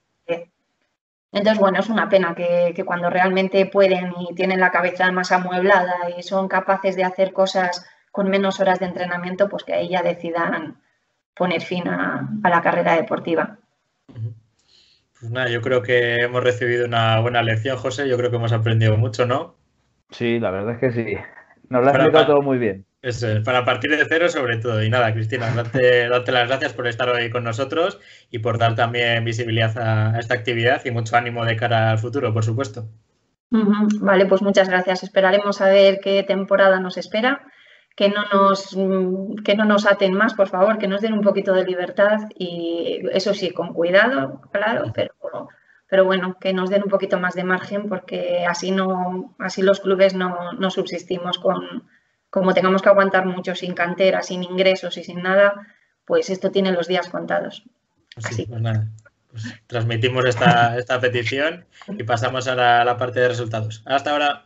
entonces, 1.32 1.60
bueno, 1.60 1.79
es 1.79 1.89
una 1.89 2.10
pena 2.10 2.34
que, 2.34 2.73
que, 2.75 2.84
cuando 2.84 3.10
realmente 3.10 3.67
pueden 3.67 4.13
y 4.19 4.34
tienen 4.34 4.60
la 4.60 4.71
cabeza 4.71 5.12
más 5.12 5.32
amueblada 5.32 6.10
y 6.17 6.23
son 6.23 6.47
capaces 6.47 6.95
de 6.95 7.03
hacer 7.03 7.34
cosas 7.34 7.86
con 8.12 8.29
menos 8.29 8.60
horas 8.60 8.79
de 8.79 8.88
entrenamiento, 8.88 9.47
pues 9.47 9.63
que 9.63 9.73
ahí 9.73 9.89
ya 9.89 10.01
decidan 10.01 10.82
poner 11.36 11.62
fin 11.62 11.88
a, 11.88 12.27
la 12.43 12.62
carrera 12.62 12.95
deportiva. 12.95 13.58
Pues 14.08 15.32
nada, 15.32 15.49
yo 15.49 15.62
creo 15.62 15.82
que 15.82 16.15
hemos 16.15 16.43
recibido 16.43 16.86
una 16.86 17.19
buena 17.19 17.43
lección, 17.43 17.77
José. 17.77 18.10
Yo 18.10 18.17
creo 18.17 18.29
que 18.32 18.38
hemos 18.38 18.51
aprendido 18.51 18.97
mucho, 18.97 19.25
¿no? 19.25 19.55
Sí, 20.10 20.39
la 20.39 20.49
verdad 20.49 20.73
es 20.73 20.79
que 20.79 20.91
sí. 20.91 21.15
Nos 21.69 21.84
lo 21.84 21.89
ha 21.89 21.91
explicado 21.91 22.25
todo 22.25 22.41
muy 22.41 22.58
bien. 22.58 22.86
Eso 23.01 23.29
es, 23.29 23.39
para 23.45 23.63
partir 23.63 23.91
de 23.91 24.05
cero 24.07 24.27
sobre 24.29 24.57
todo. 24.57 24.83
Y 24.83 24.89
nada, 24.89 25.13
Cristina, 25.13 25.49
darte, 25.55 26.09
las 26.31 26.47
gracias 26.47 26.73
por 26.73 26.88
estar 26.88 27.09
hoy 27.09 27.29
con 27.29 27.43
nosotros 27.43 27.99
y 28.29 28.39
por 28.39 28.57
dar 28.57 28.75
también 28.75 29.23
visibilidad 29.23 29.77
a 29.77 30.19
esta 30.19 30.33
actividad 30.33 30.83
y 30.85 30.91
mucho 30.91 31.15
ánimo 31.15 31.45
de 31.45 31.55
cara 31.55 31.91
al 31.91 31.99
futuro, 31.99 32.33
por 32.33 32.43
supuesto. 32.43 32.88
Vale, 33.51 34.25
pues 34.25 34.41
muchas 34.41 34.69
gracias. 34.69 35.03
Esperaremos 35.03 35.62
a 35.62 35.69
ver 35.69 35.99
qué 36.01 36.23
temporada 36.23 36.79
nos 36.79 36.97
espera 36.97 37.45
que 37.99 38.07
no 38.07 38.23
nos, 38.31 38.77
que 39.43 39.55
no 39.55 39.65
nos 39.65 39.85
aten 39.85 40.13
más, 40.13 40.33
por 40.33 40.47
favor, 40.47 40.77
que 40.77 40.88
nos 40.88 41.01
den 41.01 41.12
un 41.12 41.21
poquito 41.21 41.53
de 41.53 41.65
libertad 41.65 42.29
y 42.33 43.01
eso 43.12 43.33
sí, 43.33 43.51
con 43.51 43.73
cuidado, 43.73 44.39
claro, 44.53 44.93
pero, 44.93 45.49
pero 45.85 46.05
bueno, 46.05 46.38
que 46.39 46.53
nos 46.53 46.69
den 46.69 46.83
un 46.83 46.89
poquito 46.89 47.19
más 47.19 47.33
de 47.33 47.43
margen 47.43 47.89
porque 47.89 48.45
así 48.47 48.71
no, 48.71 49.35
así 49.38 49.62
los 49.62 49.81
clubes 49.81 50.13
no, 50.13 50.53
no 50.53 50.69
subsistimos 50.69 51.39
con, 51.39 51.89
como 52.30 52.54
tengamos 52.54 52.82
que 52.82 52.89
aguantar 52.89 53.26
mucho 53.26 53.56
sin 53.56 53.74
cantera, 53.74 54.22
sin 54.22 54.44
ingresos 54.44 54.98
y 54.98 55.04
sin 55.04 55.22
nada, 55.22 55.68
pues 56.06 56.30
esto 56.30 56.52
tiene 56.52 56.72
los 56.72 56.88
días 56.88 57.10
contados. 57.10 57.63
Así. 58.15 58.46
Pues 58.46 58.62
nada. 58.62 58.88
Pues 59.32 59.44
transmitimos 59.68 60.26
esta, 60.26 60.78
esta 60.80 61.00
petición 61.00 61.65
y 61.88 62.04
pasamos 62.04 62.48
a 62.48 62.56
la, 62.56 62.82
a 62.82 62.86
la 62.86 62.98
parte 62.98 63.20
de 63.20 63.30
resultados. 63.30 63.84
Hasta 63.86 64.12
ahora. 64.12 64.46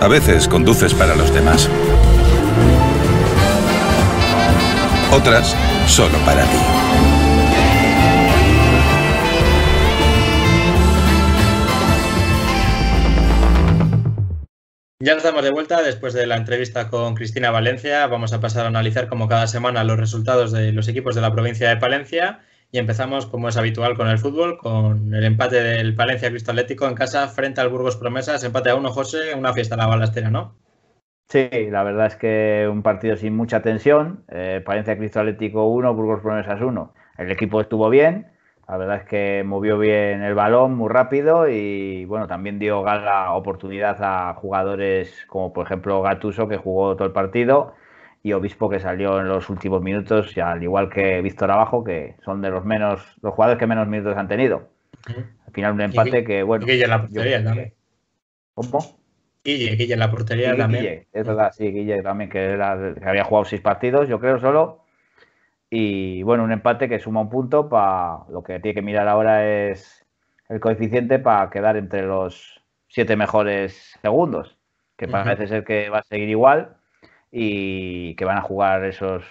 A 0.00 0.08
veces 0.08 0.48
conduces 0.48 0.92
para 0.92 1.16
los 1.16 1.32
demás. 1.32 1.70
Otras 5.16 5.54
solo 5.86 6.18
para 6.26 6.42
ti. 6.42 6.56
Ya 14.98 15.12
estamos 15.12 15.44
de 15.44 15.52
vuelta 15.52 15.82
después 15.82 16.14
de 16.14 16.26
la 16.26 16.36
entrevista 16.36 16.88
con 16.88 17.14
Cristina 17.14 17.52
Valencia. 17.52 18.08
Vamos 18.08 18.32
a 18.32 18.40
pasar 18.40 18.64
a 18.64 18.68
analizar 18.68 19.06
como 19.06 19.28
cada 19.28 19.46
semana 19.46 19.84
los 19.84 20.00
resultados 20.00 20.50
de 20.50 20.72
los 20.72 20.88
equipos 20.88 21.14
de 21.14 21.20
la 21.20 21.32
provincia 21.32 21.68
de 21.68 21.76
Palencia 21.76 22.40
y 22.72 22.78
empezamos, 22.78 23.26
como 23.26 23.48
es 23.48 23.56
habitual, 23.56 23.96
con 23.96 24.08
el 24.08 24.18
fútbol, 24.18 24.58
con 24.58 25.14
el 25.14 25.22
empate 25.22 25.62
del 25.62 25.94
Palencia 25.94 26.30
Cristo 26.30 26.50
Atlético 26.50 26.88
en 26.88 26.96
casa 26.96 27.28
frente 27.28 27.60
al 27.60 27.68
Burgos 27.68 27.96
Promesas. 27.96 28.42
Empate 28.42 28.70
a 28.70 28.74
uno, 28.74 28.90
José, 28.90 29.34
una 29.36 29.52
fiesta 29.52 29.76
en 29.76 29.80
la 29.80 29.86
balastera, 29.86 30.30
¿no? 30.30 30.63
Sí, 31.28 31.48
la 31.70 31.82
verdad 31.82 32.06
es 32.06 32.16
que 32.16 32.68
un 32.70 32.82
partido 32.82 33.16
sin 33.16 33.36
mucha 33.36 33.62
tensión. 33.62 34.24
Eh, 34.28 34.62
Palencia 34.64 34.96
Cristo 34.96 35.20
Atlético 35.20 35.66
1, 35.66 35.94
Burgos 35.94 36.20
Promesas 36.20 36.60
1. 36.60 36.94
El 37.18 37.30
equipo 37.30 37.60
estuvo 37.60 37.88
bien, 37.90 38.28
la 38.68 38.76
verdad 38.78 38.96
es 38.96 39.04
que 39.04 39.42
movió 39.44 39.78
bien 39.78 40.22
el 40.22 40.34
balón 40.34 40.74
muy 40.74 40.88
rápido 40.88 41.48
y 41.48 42.04
bueno, 42.06 42.26
también 42.26 42.58
dio 42.58 42.82
gala 42.82 43.32
oportunidad 43.32 43.98
a 44.02 44.34
jugadores 44.34 45.24
como 45.28 45.52
por 45.52 45.66
ejemplo 45.66 46.00
Gatuso 46.02 46.48
que 46.48 46.56
jugó 46.56 46.96
todo 46.96 47.06
el 47.06 47.12
partido 47.12 47.74
y 48.22 48.32
Obispo 48.32 48.70
que 48.70 48.80
salió 48.80 49.20
en 49.20 49.28
los 49.28 49.50
últimos 49.50 49.82
minutos, 49.82 50.36
al 50.38 50.62
igual 50.62 50.88
que 50.88 51.20
Víctor 51.20 51.50
Abajo, 51.50 51.84
que 51.84 52.16
son 52.24 52.40
de 52.40 52.48
los 52.48 52.64
menos, 52.64 53.02
los 53.20 53.34
jugadores 53.34 53.58
que 53.58 53.66
menos 53.66 53.86
minutos 53.86 54.16
han 54.16 54.28
tenido. 54.28 54.70
Al 55.06 55.52
final 55.52 55.72
un 55.74 55.82
empate 55.82 56.24
que, 56.24 56.42
bueno. 56.42 56.64
Y 56.66 56.70
Guille 56.70 56.84
en 56.84 56.90
la 56.90 57.02
portería. 57.02 57.72
¿Cómo? 58.54 59.03
Guille, 59.44 59.76
Guille 59.76 59.92
en 59.92 60.00
la 60.00 60.10
portería 60.10 60.56
también. 60.56 61.06
es 61.12 61.26
verdad, 61.26 61.52
sí, 61.52 61.70
Guille 61.70 62.02
también, 62.02 62.30
que, 62.30 62.42
era, 62.42 62.94
que 62.98 63.04
había 63.04 63.24
jugado 63.24 63.44
seis 63.44 63.60
partidos, 63.60 64.08
yo 64.08 64.18
creo, 64.18 64.38
solo. 64.38 64.84
Y 65.68 66.22
bueno, 66.22 66.44
un 66.44 66.52
empate 66.52 66.88
que 66.88 66.98
suma 66.98 67.20
un 67.20 67.28
punto 67.28 67.68
para 67.68 68.20
lo 68.30 68.42
que 68.42 68.60
tiene 68.60 68.74
que 68.74 68.82
mirar 68.82 69.08
ahora 69.08 69.46
es 69.46 70.06
el 70.48 70.60
coeficiente 70.60 71.18
para 71.18 71.50
quedar 71.50 71.76
entre 71.76 72.02
los 72.02 72.62
siete 72.88 73.16
mejores 73.16 73.98
segundos, 74.00 74.56
que 74.96 75.08
parece 75.08 75.46
ser 75.46 75.64
que 75.64 75.90
va 75.90 75.98
a 75.98 76.04
seguir 76.04 76.28
igual 76.28 76.76
y 77.30 78.14
que 78.14 78.24
van 78.24 78.38
a 78.38 78.42
jugar 78.42 78.84
esos, 78.84 79.24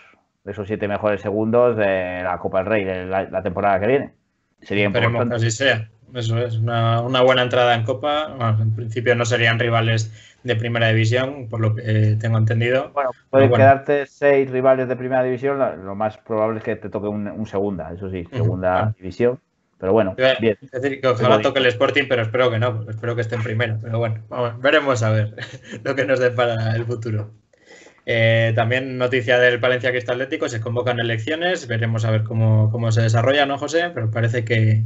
esos 0.46 0.68
siete 0.68 0.88
mejores 0.88 1.22
segundos 1.22 1.78
de 1.78 2.22
la 2.24 2.38
Copa 2.40 2.60
del 2.60 2.68
Rey 2.68 2.84
de 2.84 3.06
la, 3.06 3.42
temporada 3.42 3.80
que 3.80 3.88
viene. 3.88 4.14
Sería 4.62 4.88
Esperemos 4.88 5.30
que 5.30 5.36
así 5.36 5.50
sea. 5.50 5.90
Eso 6.14 6.38
es, 6.38 6.58
una, 6.58 7.22
buena 7.22 7.42
entrada 7.42 7.74
en 7.76 7.84
Copa. 7.84 8.36
en 8.60 8.76
principio 8.76 9.16
no 9.16 9.26
serían 9.26 9.60
rivales 9.60 10.12
de 10.44 10.56
primera 10.56 10.90
división, 10.90 11.48
por 11.50 11.60
lo 11.60 11.76
que 11.76 12.18
tengo 12.20 12.38
entendido. 12.38 12.92
Bueno, 12.94 13.12
pueden 13.30 13.52
quedarte 13.52 14.06
seis 14.06 14.50
rivales 14.52 14.88
de 14.88 14.96
primera 14.96 15.24
división. 15.24 15.60
Lo 15.86 15.96
más 15.96 16.18
probable 16.18 16.60
es 16.60 16.64
que 16.64 16.76
te 16.76 16.90
toque 16.90 17.08
un, 17.08 17.46
segunda, 17.48 17.92
eso 17.94 18.10
sí, 18.10 18.28
segunda 18.32 18.94
división. 18.98 19.40
Pero 19.80 19.92
bueno, 19.92 20.16
bien. 20.40 20.58
Es 20.62 20.72
decir, 20.72 21.02
que 21.02 21.08
ojalá 21.08 21.42
toque 21.42 21.60
el 21.60 21.66
Sporting, 21.66 22.04
pero 22.08 22.22
espero 22.22 22.50
que 22.50 22.58
no, 22.58 22.86
espero 22.90 23.16
que 23.16 23.22
esté 23.22 23.36
en 23.36 23.44
primera. 23.44 23.78
Pero 23.82 24.00
bueno, 24.00 24.22
veremos 24.60 25.04
a 25.04 25.10
ver 25.10 25.36
lo 25.84 25.96
que 25.96 26.06
nos 26.06 26.20
para 26.32 26.76
el 26.76 26.86
futuro. 26.86 27.32
Eh, 28.06 28.52
también 28.56 28.98
noticia 28.98 29.40
del 29.40 29.60
Palencia 29.60 29.92
Cristal 29.92 30.16
Atlético, 30.16 30.50
se 30.50 30.60
convocan 30.60 31.00
elecciones, 31.00 31.68
veremos 31.68 32.04
a 32.04 32.12
ver 32.12 32.24
cómo, 32.24 32.92
se 32.92 33.02
desarrolla, 33.02 33.46
¿no, 33.46 33.58
José? 33.58 33.92
Pero 33.94 34.12
parece 34.12 34.44
que, 34.44 34.84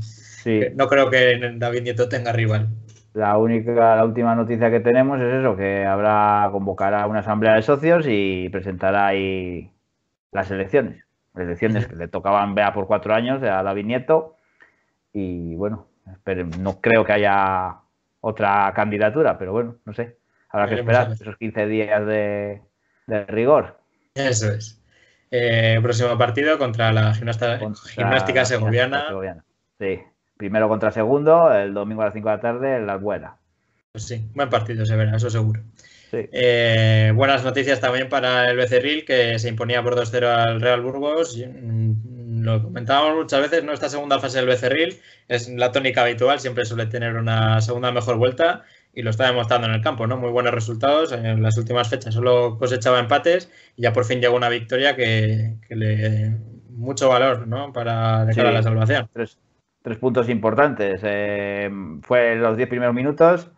no 0.76 0.88
creo 0.88 1.10
que 1.10 1.40
David 1.56 1.82
Nieto 1.84 2.10
tenga 2.10 2.32
rival. 2.32 2.70
La 3.14 3.38
única, 3.38 3.96
la 3.96 4.06
última 4.06 4.36
noticia 4.36 4.70
que 4.70 4.80
tenemos 4.80 5.20
es 5.20 5.34
eso, 5.34 5.56
que 5.56 5.86
habrá 5.86 6.50
convocará 6.52 7.08
una 7.08 7.20
asamblea 7.20 7.56
de 7.56 7.64
socios 7.64 8.06
y 8.08 8.48
presentará 8.50 9.08
ahí 9.08 9.72
las 10.32 10.52
elecciones. 10.52 11.04
Elecciones 11.36 11.88
que 11.88 11.96
le 11.96 12.08
tocaban 12.08 12.56
vea 12.56 12.74
por 12.74 12.88
cuatro 12.88 13.14
años 13.14 13.42
a 13.42 13.64
David 13.64 13.86
Nieto. 13.86 14.36
Y 15.14 15.56
bueno, 15.56 15.88
no 16.60 16.80
creo 16.80 17.06
que 17.06 17.14
haya 17.14 17.78
otra 18.22 18.72
candidatura, 18.76 19.38
pero 19.38 19.52
bueno, 19.52 19.78
no 19.86 19.94
sé. 19.94 20.18
Habrá 20.50 20.68
que 20.68 20.76
esperar 20.76 21.12
esos 21.12 21.38
15 21.38 21.68
días 21.68 22.06
de, 22.06 22.62
de 23.08 23.26
rigor. 23.26 23.80
Eso 24.14 24.52
es. 24.52 24.82
Eh, 25.30 25.80
próximo 25.82 26.18
partido 26.18 26.58
contra 26.58 26.92
la 26.92 27.14
gimnástica 27.14 28.46
segoviana. 28.46 29.06
Sí, 29.80 30.00
primero 30.38 30.70
contra 30.70 30.92
segundo, 30.92 31.52
el 31.54 31.74
domingo 31.74 32.02
a 32.02 32.06
las 32.06 32.14
5 32.14 32.30
de 32.30 32.36
la 32.36 32.42
tarde 32.42 32.76
en 32.78 32.88
la 32.88 32.94
Albuera. 32.94 33.38
Pues 33.92 34.06
sí, 34.06 34.30
buen 34.36 34.50
partido 34.50 34.86
se 34.86 34.96
verá, 34.96 35.16
eso 35.16 35.30
seguro. 35.30 35.62
Eh, 36.14 37.12
buenas 37.16 37.44
noticias 37.44 37.82
también 37.82 38.08
para 38.08 38.50
el 38.50 38.58
Becerril, 38.58 39.04
que 39.04 39.40
se 39.40 39.50
imponía 39.50 39.84
por 39.84 39.96
2-0 39.96 40.26
al 40.26 40.62
Real 40.62 40.82
Burgos. 40.82 41.38
Mm, 41.38 42.44
lo 42.44 42.64
comentábamos 42.64 43.16
muchas 43.16 43.42
veces, 43.42 43.64
¿no? 43.64 43.74
Esta 43.74 43.90
segunda 43.90 44.20
fase 44.20 44.38
del 44.38 44.48
Becerril 44.48 45.00
es 45.28 45.50
la 45.50 45.72
tónica 45.72 46.04
habitual, 46.04 46.40
siempre 46.40 46.66
suele 46.66 46.86
tener 46.86 47.16
una 47.16 47.60
segunda 47.62 47.92
mejor 47.92 48.18
vuelta 48.18 48.64
y 48.94 49.02
lo 49.02 49.10
está 49.10 49.28
demostrando 49.28 49.68
en 49.68 49.74
el 49.74 49.82
campo, 49.82 50.08
¿no? 50.08 50.18
Muy 50.18 50.32
buenos 50.32 50.54
resultados. 50.54 51.12
En 51.12 51.44
las 51.44 51.58
últimas 51.58 51.90
fechas 51.90 52.14
solo 52.14 52.58
cosechaba 52.58 53.00
empates 53.00 53.52
y 53.76 53.84
ya 53.84 53.94
por 53.94 54.06
fin 54.06 54.22
llegó 54.22 54.36
una 54.36 54.50
victoria 54.50 54.96
que, 54.96 55.56
le 55.70 56.36
mucho 56.70 57.10
valor, 57.10 57.48
¿no? 57.48 57.74
Para 57.74 58.26
de 58.26 58.34
cara 58.34 58.50
a 58.50 58.54
la 58.54 58.64
salvación. 58.64 59.10
Tres, 59.12 59.40
tres 59.88 60.00
puntos 60.00 60.28
importantes. 60.28 61.00
Eh, 61.02 61.72
fue 62.02 62.34
en 62.34 62.42
los 62.42 62.58
diez 62.58 62.68
primeros 62.68 62.94
minutos, 62.94 63.50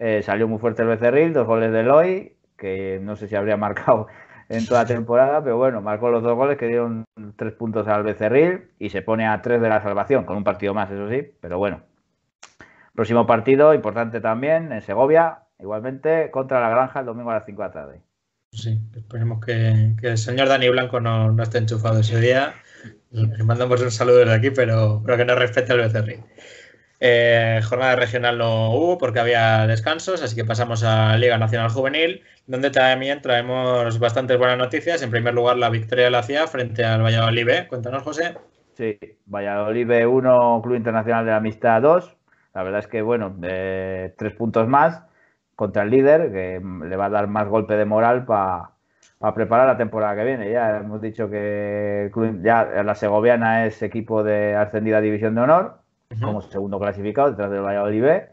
eh, 0.00 0.22
salió 0.24 0.48
muy 0.48 0.58
fuerte 0.58 0.82
el 0.82 0.88
Becerril, 0.88 1.32
dos 1.32 1.46
goles 1.46 1.70
de 1.70 1.80
Eloy, 1.80 2.36
que 2.56 2.98
no 3.00 3.14
sé 3.14 3.28
si 3.28 3.36
habría 3.36 3.56
marcado 3.66 4.08
en 4.48 4.66
toda 4.66 4.82
la 4.82 4.88
temporada, 4.88 5.40
pero 5.44 5.56
bueno, 5.56 5.80
marcó 5.80 6.10
los 6.10 6.24
dos 6.24 6.34
goles 6.34 6.58
que 6.58 6.66
dieron 6.66 7.04
tres 7.36 7.52
puntos 7.52 7.86
al 7.86 8.02
Becerril 8.02 8.70
y 8.80 8.90
se 8.90 9.02
pone 9.02 9.28
a 9.28 9.40
tres 9.40 9.60
de 9.60 9.68
la 9.68 9.80
salvación, 9.80 10.24
con 10.24 10.36
un 10.36 10.42
partido 10.42 10.74
más, 10.74 10.90
eso 10.90 11.08
sí, 11.08 11.30
pero 11.40 11.58
bueno. 11.58 11.82
Próximo 12.96 13.24
partido, 13.24 13.72
importante 13.72 14.20
también, 14.20 14.72
en 14.72 14.82
Segovia, 14.82 15.44
igualmente, 15.60 16.32
contra 16.32 16.60
la 16.60 16.70
Granja 16.70 16.98
el 16.98 17.06
domingo 17.06 17.30
a 17.30 17.34
las 17.34 17.46
5 17.46 17.62
de 17.62 17.68
la 17.68 17.72
tarde. 17.72 18.02
Sí, 18.50 18.80
esperemos 18.96 19.44
que, 19.44 19.94
el 20.02 20.18
señor 20.18 20.48
Dani 20.48 20.70
Blanco 20.70 20.98
no, 20.98 21.30
no 21.30 21.42
esté 21.44 21.58
enchufado 21.58 22.00
ese 22.00 22.18
día 22.18 22.54
le 23.10 23.44
mandamos 23.44 23.80
un 23.82 23.90
saludo 23.90 24.18
desde 24.18 24.34
aquí, 24.34 24.50
pero, 24.50 25.02
pero 25.04 25.16
que 25.16 25.24
no 25.24 25.34
respete 25.34 25.72
al 25.72 25.78
Becerril. 25.78 26.22
Eh, 27.00 27.60
jornada 27.62 27.94
regional 27.94 28.38
no 28.38 28.72
hubo 28.72 28.98
porque 28.98 29.20
había 29.20 29.66
descansos, 29.68 30.20
así 30.20 30.34
que 30.34 30.44
pasamos 30.44 30.82
a 30.82 31.16
Liga 31.16 31.38
Nacional 31.38 31.70
Juvenil, 31.70 32.22
donde 32.46 32.70
también 32.70 33.22
traemos 33.22 33.98
bastantes 33.98 34.36
buenas 34.36 34.58
noticias. 34.58 35.00
En 35.02 35.10
primer 35.10 35.34
lugar, 35.34 35.56
la 35.58 35.70
victoria 35.70 36.06
de 36.06 36.10
la 36.10 36.22
CIA 36.22 36.48
frente 36.48 36.84
al 36.84 37.02
Valladolid. 37.02 37.68
Cuéntanos, 37.68 38.02
José. 38.02 38.36
Sí, 38.76 38.98
Valladolid 39.26 39.86
B 39.86 40.06
1, 40.06 40.60
Club 40.62 40.76
Internacional 40.76 41.24
de 41.24 41.30
la 41.30 41.36
Amistad 41.36 41.82
2. 41.82 42.16
La 42.54 42.62
verdad 42.62 42.80
es 42.80 42.88
que, 42.88 43.02
bueno, 43.02 43.36
tres 43.40 44.32
puntos 44.36 44.66
más 44.66 45.02
contra 45.54 45.82
el 45.82 45.90
líder, 45.90 46.32
que 46.32 46.60
le 46.60 46.96
va 46.96 47.06
a 47.06 47.10
dar 47.10 47.28
más 47.28 47.48
golpe 47.48 47.76
de 47.76 47.84
moral 47.84 48.24
para 48.24 48.70
a 49.20 49.34
preparar 49.34 49.66
la 49.66 49.76
temporada 49.76 50.16
que 50.16 50.24
viene. 50.24 50.50
Ya 50.50 50.78
hemos 50.78 51.00
dicho 51.00 51.28
que 51.28 52.10
ya 52.42 52.64
la 52.82 52.94
Segoviana 52.94 53.66
es 53.66 53.82
equipo 53.82 54.22
de 54.22 54.54
ascendida 54.54 55.00
División 55.00 55.34
de 55.34 55.40
Honor, 55.42 55.78
como 56.20 56.42
segundo 56.42 56.78
clasificado 56.78 57.30
detrás 57.30 57.50
del 57.50 57.62
Valladolid 57.62 58.02
B. 58.02 58.28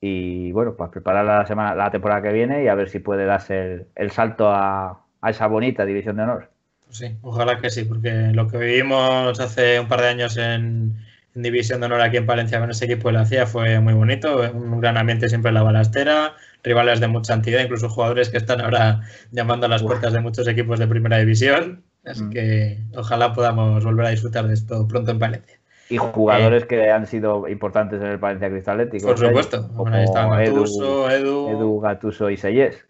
Y 0.00 0.50
bueno, 0.52 0.74
pues 0.74 0.90
preparar 0.90 1.24
la 1.24 1.46
semana, 1.46 1.74
la 1.74 1.90
temporada 1.90 2.22
que 2.22 2.32
viene 2.32 2.64
y 2.64 2.68
a 2.68 2.74
ver 2.74 2.88
si 2.88 2.98
puede 2.98 3.24
darse 3.24 3.86
el, 3.94 4.10
salto 4.10 4.50
a, 4.50 5.00
esa 5.26 5.46
bonita 5.46 5.84
División 5.84 6.16
de 6.16 6.22
Honor. 6.24 6.50
Sí, 6.90 7.16
ojalá 7.22 7.58
que 7.58 7.70
sí, 7.70 7.84
porque 7.84 8.10
lo 8.32 8.48
que 8.48 8.58
vivimos 8.58 9.38
hace 9.40 9.80
un 9.80 9.88
par 9.88 10.02
de 10.02 10.08
años 10.08 10.36
en, 10.36 10.96
División 11.34 11.80
de 11.80 11.86
Honor 11.86 12.02
aquí 12.02 12.18
en 12.18 12.26
Palencia 12.26 12.60
con 12.60 12.70
ese 12.70 12.84
equipo 12.84 13.08
de 13.08 13.14
la 13.14 13.24
CIA 13.24 13.46
fue 13.46 13.80
muy 13.80 13.94
bonito, 13.94 14.40
un 14.52 14.80
gran 14.80 14.98
ambiente 14.98 15.28
siempre 15.28 15.48
en 15.48 15.54
la 15.54 15.62
balastera, 15.62 16.34
rivales 16.62 17.00
de 17.00 17.08
mucha 17.08 17.34
entidad, 17.34 17.62
incluso 17.62 17.88
jugadores 17.88 18.28
que 18.28 18.36
están 18.36 18.60
ahora 18.60 19.00
llamando 19.30 19.66
a 19.66 19.68
las 19.68 19.82
puertas 19.82 20.12
de 20.12 20.20
muchos 20.20 20.46
equipos 20.46 20.78
de 20.78 20.86
primera 20.86 21.18
división. 21.18 21.82
Así 22.04 22.24
mm. 22.24 22.30
que 22.30 22.78
ojalá 22.96 23.32
podamos 23.32 23.84
volver 23.84 24.06
a 24.06 24.10
disfrutar 24.10 24.46
de 24.46 24.54
esto 24.54 24.86
pronto 24.88 25.12
en 25.12 25.18
Palencia. 25.18 25.58
Y 25.88 25.98
jugadores 25.98 26.64
eh, 26.64 26.66
que 26.66 26.90
han 26.90 27.06
sido 27.06 27.48
importantes 27.48 28.00
en 28.00 28.08
el 28.08 28.18
Palencia 28.18 28.48
Cristal 28.48 28.80
Atlético. 28.80 29.08
Por 29.08 29.18
supuesto. 29.18 29.68
Como 29.74 29.92
ahí 29.94 30.06
Gatuso, 30.06 31.10
Edu, 31.10 31.50
Edu, 31.50 31.80
Gatuso 31.80 32.30
y 32.30 32.36
Seyes. 32.36 32.84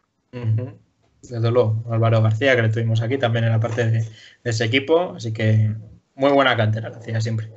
Desde 1.22 1.50
luego, 1.50 1.84
Álvaro 1.90 2.22
García, 2.22 2.56
que 2.56 2.62
le 2.62 2.68
tuvimos 2.68 3.02
aquí 3.02 3.18
también 3.18 3.44
en 3.44 3.52
la 3.52 3.60
parte 3.60 3.88
de, 3.88 4.04
ese 4.44 4.64
equipo. 4.64 5.14
Así 5.16 5.32
que 5.32 5.74
muy 6.14 6.32
buena 6.32 6.56
cantera, 6.56 6.90
lo 6.90 6.96
hacía 6.96 7.20
siempre. 7.20 7.50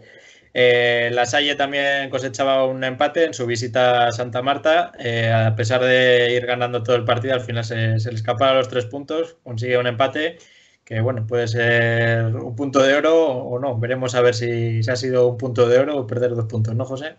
Eh, 0.58 1.10
la 1.12 1.26
Salle 1.26 1.56
también 1.56 2.10
cosechaba 2.10 2.66
un 2.66 2.82
empate 2.86 3.26
en 3.26 3.34
su 3.34 3.46
visita 3.46 4.08
a 4.08 4.12
Santa 4.14 4.42
Marta. 4.42 4.94
Eh, 4.98 5.30
a 5.30 5.54
pesar 5.54 5.82
de 5.82 6.32
ir 6.34 6.46
ganando 6.46 6.82
todo 6.82 6.96
el 6.96 7.04
partido, 7.04 7.34
al 7.34 7.42
final 7.42 7.66
se, 7.66 7.98
le 7.98 8.16
escapa 8.16 8.52
a 8.52 8.54
los 8.54 8.70
tres 8.70 8.86
puntos, 8.86 9.38
consigue 9.44 9.78
un 9.78 9.86
empate 9.88 10.38
que 10.86 11.02
bueno, 11.02 11.28
puede 11.28 11.50
ser 11.50 12.34
un 12.36 12.56
punto 12.56 12.82
de 12.82 12.94
oro 12.96 13.28
o 13.28 13.60
no. 13.60 13.78
Veremos 13.78 14.16
a 14.16 14.22
ver 14.22 14.34
si, 14.34 14.82
se 14.82 14.92
ha 14.94 14.96
sido 14.96 15.28
un 15.28 15.38
punto 15.38 15.68
de 15.68 15.78
oro 15.78 15.98
o 15.98 16.08
perder 16.08 16.36
dos 16.36 16.46
puntos, 16.46 16.74
¿no, 16.74 16.86
José? 16.86 17.16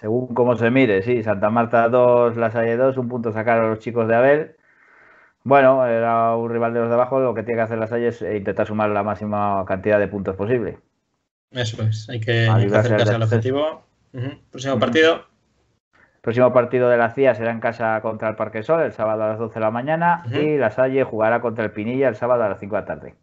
Según 0.00 0.34
cómo 0.34 0.56
se 0.56 0.70
mire, 0.70 1.02
sí. 1.02 1.22
Santa 1.22 1.48
Marta 1.50 1.88
2, 1.88 2.36
La 2.36 2.50
Salle 2.50 2.76
2, 2.76 2.96
un 2.96 3.08
punto 3.08 3.32
sacar 3.32 3.60
a 3.60 3.68
los 3.68 3.78
chicos 3.78 4.08
de 4.08 4.16
Abel. 4.16 4.56
Bueno, 5.44 5.86
era 5.86 6.34
un 6.36 6.50
rival 6.50 6.74
de 6.74 6.80
los 6.80 6.88
de 6.88 6.94
abajo. 6.94 7.20
Lo 7.20 7.34
que 7.34 7.44
tiene 7.44 7.58
que 7.58 7.64
hacer 7.64 7.78
La 7.78 7.86
Salle 7.86 8.08
es 8.08 8.22
intentar 8.22 8.66
sumar 8.66 8.90
la 8.90 9.04
máxima 9.04 9.64
cantidad 9.66 10.00
de 10.00 10.08
puntos 10.08 10.36
posible. 10.36 10.78
Eso 11.50 11.82
es, 11.82 12.08
hay 12.08 12.20
que, 12.20 12.46
acercarse 12.46 13.14
al 13.14 13.22
objetivo. 13.22 13.84
Próximo 14.50 14.78
partido. 14.78 15.26
Próximo 16.20 16.52
partido 16.52 16.88
de 16.90 16.98
la 16.98 17.10
CIA 17.10 17.34
será 17.34 17.50
en 17.50 17.60
casa 17.60 18.00
contra 18.02 18.28
el 18.28 18.36
Parque 18.36 18.62
Sol 18.62 18.82
el 18.82 18.92
sábado 18.92 19.22
a 19.24 19.28
las 19.28 19.38
12 19.38 19.54
de 19.54 19.60
la 19.60 19.70
mañana 19.70 20.22
y 20.30 20.58
la 20.58 20.70
Salle 20.70 21.02
jugará 21.04 21.40
contra 21.40 21.64
el 21.64 21.72
Pinilla 21.72 22.08
el 22.08 22.16
sábado 22.16 22.42
a 22.44 22.48
las 22.48 22.60
5 22.60 22.76
de 22.76 22.80
la 22.80 22.86
tarde. 22.86 23.14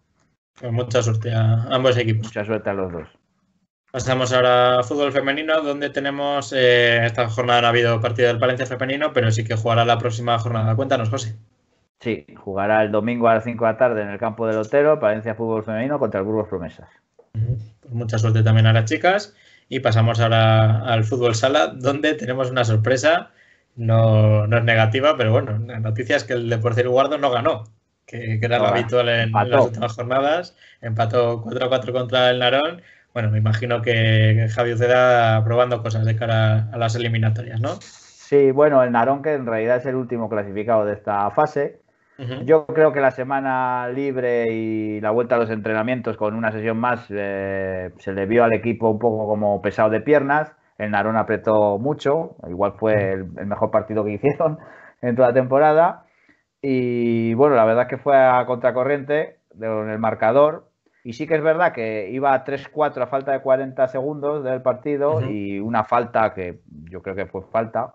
Pues 0.60 0.72
mucha 0.72 1.04
suerte 1.04 1.32
a 1.32 1.68
ambos 1.70 1.96
equipos. 1.98 2.28
Mucha 2.28 2.44
suerte 2.44 2.70
a 2.70 2.74
los 2.74 2.92
dos. 2.92 3.08
Pasamos 3.92 4.34
ahora 4.34 4.80
a 4.80 4.84
fútbol 4.84 5.12
femenino, 5.12 5.62
donde 5.62 5.90
tenemos 5.90 6.52
eh, 6.54 7.06
esta 7.06 7.30
jornada 7.30 7.62
no 7.62 7.68
ha 7.68 7.70
habido 7.70 8.02
partido 8.02 8.28
del 8.28 8.40
Palencia 8.40 8.66
femenino, 8.66 9.14
pero 9.14 9.32
sí 9.32 9.44
que 9.44 9.56
jugará 9.56 9.86
la 9.86 9.98
próxima 9.98 10.38
jornada. 10.40 10.76
Cuéntanos, 10.76 11.10
José. 11.10 11.36
Sí, 12.00 12.26
jugará 12.36 12.84
el 12.84 12.92
domingo 12.92 13.28
a 13.28 13.36
las 13.36 13.44
5 13.44 13.66
de 13.66 13.72
la 13.72 13.78
tarde 13.78 14.02
en 14.02 14.10
el 14.10 14.20
campo 14.20 14.46
del 14.46 14.58
Otero, 14.58 15.00
Palencia 15.00 15.36
Fútbol 15.36 15.64
Femenino 15.64 16.00
contra 16.00 16.20
el 16.20 16.26
Burgos 16.26 16.48
Promesas. 16.48 16.90
Pues 17.82 17.94
mucha 17.94 18.18
suerte 18.18 18.44
también 18.44 18.68
a 18.68 18.74
las 18.74 18.86
chicas. 18.86 19.34
Y 19.70 19.80
pasamos 19.80 20.20
ahora 20.20 20.80
al 20.86 21.04
fútbol 21.04 21.36
sala, 21.36 21.68
donde 21.68 22.14
tenemos 22.14 22.50
una 22.50 22.64
sorpresa. 22.64 23.32
No, 23.76 24.46
es 24.46 24.64
negativa, 24.64 25.16
pero 25.18 25.32
bueno, 25.32 25.60
la 25.60 25.80
noticia 25.80 26.16
es 26.16 26.24
que 26.24 26.34
el 26.34 26.50
Deportivo 26.50 26.92
Guardo 26.92 27.18
no 27.18 27.30
ganó, 27.30 27.66
que, 28.08 28.40
era 28.42 28.58
lo 28.58 28.68
habitual 28.68 29.08
en, 29.10 29.32
las 29.32 29.66
últimas 29.66 29.94
jornadas. 29.94 30.56
Empató 30.82 31.44
4-4 31.44 31.92
contra 31.92 32.32
el 32.32 32.40
Narón. 32.40 32.82
Bueno, 33.14 33.30
me 33.30 33.38
imagino 33.38 33.82
que 33.82 34.48
Javi 34.52 34.74
Uceda 34.74 35.44
probando 35.44 35.84
cosas 35.84 36.06
de 36.06 36.16
cara 36.16 36.70
a 36.72 36.78
las 36.78 36.96
eliminatorias, 36.96 37.60
¿no? 37.60 37.80
Sí, 37.82 38.52
bueno, 38.52 38.84
el 38.84 38.92
Narón, 38.92 39.22
que 39.22 39.34
en 39.34 39.46
realidad 39.46 39.78
es 39.78 39.86
el 39.86 39.96
último 39.96 40.30
clasificado 40.30 40.86
de 40.86 40.94
esta 40.94 41.30
fase, 41.32 41.80
yo 42.46 42.66
creo 42.66 42.92
que 42.94 43.00
la 43.00 43.12
semana 43.12 43.90
libre 43.90 44.52
y 44.52 45.00
la 45.02 45.12
vuelta 45.12 45.36
a 45.36 45.38
los 45.38 45.50
entrenamientos 45.52 46.18
con 46.18 46.34
una 46.34 46.52
sesión 46.52 46.78
más 46.78 47.06
eh, 47.10 47.92
se 48.00 48.14
le 48.14 48.26
vio 48.26 48.44
al 48.44 48.54
equipo 48.54 48.90
un 48.90 48.98
poco 48.98 49.28
como 49.28 49.62
pesado 49.62 49.90
de 49.90 50.02
piernas. 50.02 50.52
El 50.78 50.92
Narón 50.92 51.16
apretó 51.16 51.78
mucho, 51.78 52.36
igual 52.48 52.74
fue 52.78 53.14
el, 53.14 53.26
mejor 53.46 53.72
partido 53.72 54.04
que 54.04 54.12
hicieron 54.14 54.58
en 55.02 55.16
toda 55.16 55.30
la 55.30 55.34
temporada. 55.34 56.06
Y 56.62 57.36
bueno, 57.36 57.56
la 57.56 57.66
verdad 57.66 57.84
es 57.84 57.90
que 57.90 57.98
fue 57.98 58.18
a 58.18 58.46
contracorriente 58.46 59.40
en 59.60 59.90
el 59.90 60.00
marcador. 60.00 60.72
Y 61.04 61.14
sí 61.14 61.28
que 61.28 61.36
es 61.36 61.44
verdad 61.44 61.72
que 61.72 62.10
iba 62.10 62.34
a 62.34 62.44
3-4 62.44 63.04
a 63.04 63.08
falta 63.08 63.32
de 63.32 63.42
40 63.42 63.88
segundos 63.88 64.44
del 64.44 64.62
partido 64.62 65.22
y 65.22 65.60
una 65.60 65.84
falta 65.86 66.34
que 66.34 66.60
yo 66.90 67.02
creo 67.02 67.16
que 67.16 67.28
fue 67.28 67.44
falta, 67.44 67.94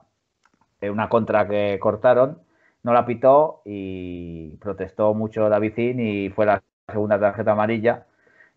eh, 0.80 0.88
una 0.88 1.08
contra 1.08 1.46
que 1.46 1.78
cortaron 1.78 2.38
no 2.82 2.92
la 2.92 3.06
pitó 3.06 3.62
y 3.64 4.56
protestó 4.56 5.14
mucho 5.14 5.48
David 5.48 5.74
Zin 5.74 6.00
y 6.00 6.30
fue 6.30 6.46
la 6.46 6.62
segunda 6.88 7.18
tarjeta 7.18 7.52
amarilla 7.52 8.06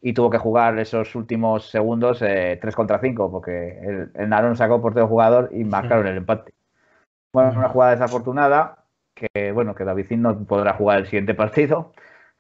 y 0.01 0.13
tuvo 0.13 0.29
que 0.29 0.38
jugar 0.38 0.77
esos 0.79 1.15
últimos 1.15 1.69
segundos 1.69 2.21
eh, 2.21 2.57
3 2.61 2.75
contra 2.75 2.99
5 2.99 3.31
porque 3.31 3.79
el, 3.79 4.11
el 4.13 4.29
Narón 4.29 4.55
sacó 4.55 4.81
por 4.81 4.93
todo 4.93 5.07
jugador 5.07 5.49
y 5.51 5.63
marcaron 5.63 6.07
el 6.07 6.17
empate. 6.17 6.53
Bueno, 7.33 7.53
una 7.57 7.69
jugada 7.69 7.91
desafortunada 7.91 8.85
que 9.15 9.51
bueno, 9.51 9.73
que 9.73 9.85
David 9.85 10.07
Zin 10.07 10.21
no 10.21 10.38
podrá 10.45 10.73
jugar 10.73 10.99
el 10.99 11.05
siguiente 11.05 11.33
partido, 11.33 11.93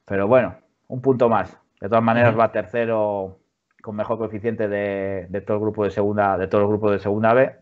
pero 0.05 0.27
bueno, 0.27 0.57
un 0.87 1.01
punto 1.01 1.29
más. 1.29 1.57
De 1.79 1.89
todas 1.89 2.03
maneras 2.03 2.37
va 2.37 2.51
tercero 2.51 3.39
con 3.81 3.95
mejor 3.95 4.17
coeficiente 4.17 4.67
de, 4.67 5.27
de 5.29 5.41
todo 5.41 5.57
el 5.57 5.61
grupo 5.61 5.83
de 5.85 5.91
segunda, 5.91 6.37
de 6.37 6.47
todo 6.47 6.61
el 6.61 6.67
grupo 6.67 6.91
de 6.91 6.99
segunda 6.99 7.33
B. 7.33 7.55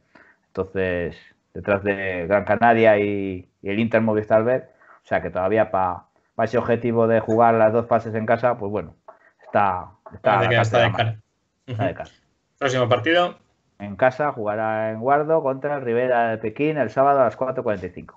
Entonces, 0.47 1.17
detrás 1.53 1.83
de 1.83 2.27
Gran 2.27 2.45
Canaria 2.45 2.97
y, 2.99 3.49
el 3.61 3.79
Inter 3.79 4.01
Movistar 4.01 4.43
B. 4.43 4.57
O 4.57 5.05
sea 5.07 5.21
que 5.21 5.29
todavía 5.29 5.71
para 5.71 6.05
ese 6.43 6.57
objetivo 6.57 7.07
de 7.07 7.19
jugar 7.19 7.53
las 7.55 7.73
dos 7.73 7.87
fases 7.87 8.15
en 8.15 8.25
casa, 8.25 8.57
pues 8.57 8.71
bueno, 8.71 8.95
está, 9.43 9.91
está, 10.13 10.41
de 10.41 10.91
cara. 10.91 12.05
Próximo 12.57 12.89
partido. 12.89 13.37
En 13.79 13.95
casa 13.95 14.31
jugará 14.31 14.91
en 14.91 14.99
Guardo 14.99 15.43
contra 15.43 15.75
el 15.75 15.81
Rivera 15.81 16.29
de 16.29 16.37
Pekín 16.37 16.77
el 16.77 16.89
sábado 16.89 17.21
a 17.21 17.25
las 17.25 17.37
4.45. 17.37 18.15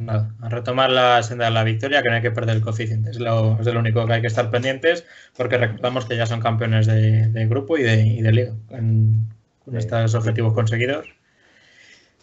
Vale, 0.00 0.28
a 0.40 0.48
retomar 0.48 0.90
la 0.90 1.20
senda 1.24 1.46
de 1.46 1.50
la 1.50 1.64
victoria, 1.64 2.02
que 2.02 2.08
no 2.08 2.14
hay 2.14 2.22
que 2.22 2.30
perder 2.30 2.56
el 2.56 2.62
coeficiente, 2.62 3.10
es 3.10 3.18
lo, 3.18 3.58
único 3.76 4.06
que 4.06 4.12
hay 4.12 4.20
que 4.20 4.28
estar 4.28 4.48
pendientes, 4.48 5.04
porque 5.36 5.58
recordamos 5.58 6.06
que 6.06 6.16
ya 6.16 6.24
son 6.24 6.40
campeones 6.40 6.86
de, 6.86 7.46
grupo 7.48 7.76
y 7.76 7.82
de, 7.82 8.32
liga, 8.32 8.52
con, 8.68 9.26
estos 9.72 10.14
objetivos 10.14 10.54
conseguidos. 10.54 11.17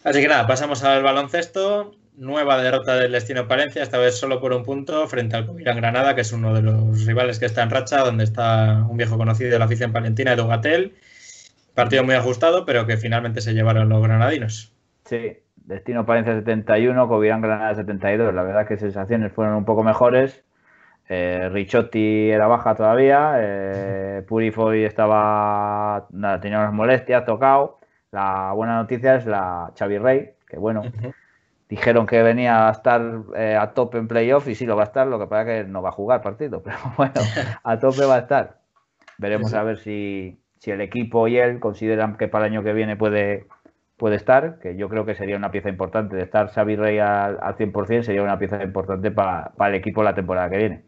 Así 0.06 0.20
que 0.20 0.28
nada, 0.28 0.46
pasamos 0.46 0.84
al 0.84 1.02
baloncesto. 1.02 1.96
Nueva 2.16 2.62
derrota 2.62 2.94
del 2.94 3.10
Destino 3.10 3.48
Palencia, 3.48 3.82
esta 3.82 3.98
vez 3.98 4.16
solo 4.16 4.40
por 4.40 4.52
un 4.52 4.62
punto, 4.62 5.08
frente 5.08 5.34
al 5.34 5.46
Covirán 5.46 5.78
Granada, 5.78 6.14
que 6.14 6.20
es 6.20 6.32
uno 6.32 6.54
de 6.54 6.62
los 6.62 7.04
rivales 7.04 7.40
que 7.40 7.46
está 7.46 7.64
en 7.64 7.70
racha, 7.70 8.04
donde 8.04 8.22
está 8.22 8.86
un 8.88 8.96
viejo 8.96 9.18
conocido 9.18 9.50
de 9.50 9.58
la 9.58 9.64
afición 9.64 9.92
palentina, 9.92 10.34
Edu 10.34 10.46
Gatel. 10.46 10.94
Partido 11.74 12.04
muy 12.04 12.14
ajustado, 12.14 12.64
pero 12.64 12.86
que 12.86 12.96
finalmente 12.96 13.40
se 13.40 13.52
llevaron 13.52 13.88
los 13.88 14.00
granadinos. 14.00 14.72
Sí, 15.06 15.38
Destino 15.56 16.06
Palencia 16.06 16.34
71, 16.36 17.08
Covirán 17.08 17.40
Granada 17.40 17.74
72. 17.74 18.32
La 18.32 18.44
verdad 18.44 18.68
que 18.68 18.76
sensaciones 18.76 19.32
fueron 19.32 19.56
un 19.56 19.64
poco 19.64 19.82
mejores. 19.82 20.44
Eh, 21.08 21.48
Richotti 21.52 22.30
era 22.30 22.46
baja 22.46 22.76
todavía. 22.76 23.32
Eh, 23.38 24.22
Purifoy 24.28 24.84
estaba. 24.84 26.06
Tenía 26.40 26.60
unas 26.60 26.72
molestias, 26.72 27.24
tocado 27.24 27.80
La 28.16 28.52
buena 28.54 28.76
noticia 28.76 29.16
es 29.16 29.26
la 29.26 29.74
Xavi 29.78 29.98
Rey, 29.98 30.30
que 30.48 30.56
bueno, 30.56 30.80
dijeron 31.68 32.06
que 32.06 32.22
venía 32.22 32.66
a 32.66 32.72
estar 32.72 33.02
eh, 33.36 33.54
a 33.60 33.74
tope 33.74 33.98
en 33.98 34.08
playoff 34.08 34.48
y 34.48 34.54
sí 34.54 34.64
lo 34.64 34.74
va 34.74 34.84
a 34.84 34.86
estar, 34.86 35.06
lo 35.06 35.18
que 35.18 35.26
pasa 35.26 35.42
es 35.42 35.64
que 35.66 35.70
no 35.70 35.82
va 35.82 35.90
a 35.90 35.92
jugar 35.92 36.22
partido, 36.22 36.62
pero 36.64 36.78
bueno, 36.96 37.12
a 37.62 37.78
tope 37.78 38.06
va 38.06 38.14
a 38.14 38.20
estar. 38.20 38.60
Veremos 39.18 39.52
a 39.52 39.62
ver 39.64 39.76
si, 39.76 40.40
si 40.58 40.70
el 40.70 40.80
equipo 40.80 41.28
y 41.28 41.36
él 41.36 41.60
consideran 41.60 42.16
que 42.16 42.26
para 42.26 42.46
el 42.46 42.54
año 42.54 42.62
que 42.64 42.72
viene 42.72 42.96
puede, 42.96 43.48
puede 43.98 44.16
estar, 44.16 44.60
que 44.60 44.78
yo 44.78 44.88
creo 44.88 45.04
que 45.04 45.14
sería 45.14 45.36
una 45.36 45.50
pieza 45.50 45.68
importante. 45.68 46.16
De 46.16 46.22
estar 46.22 46.48
Xavi 46.48 46.74
Rey 46.74 46.98
al, 46.98 47.36
al 47.42 47.54
100% 47.58 48.00
sería 48.02 48.22
una 48.22 48.38
pieza 48.38 48.62
importante 48.62 49.10
para, 49.10 49.52
el 49.58 49.74
equipo 49.74 50.02
la 50.02 50.14
temporada 50.14 50.48
que 50.48 50.56
viene. 50.56 50.84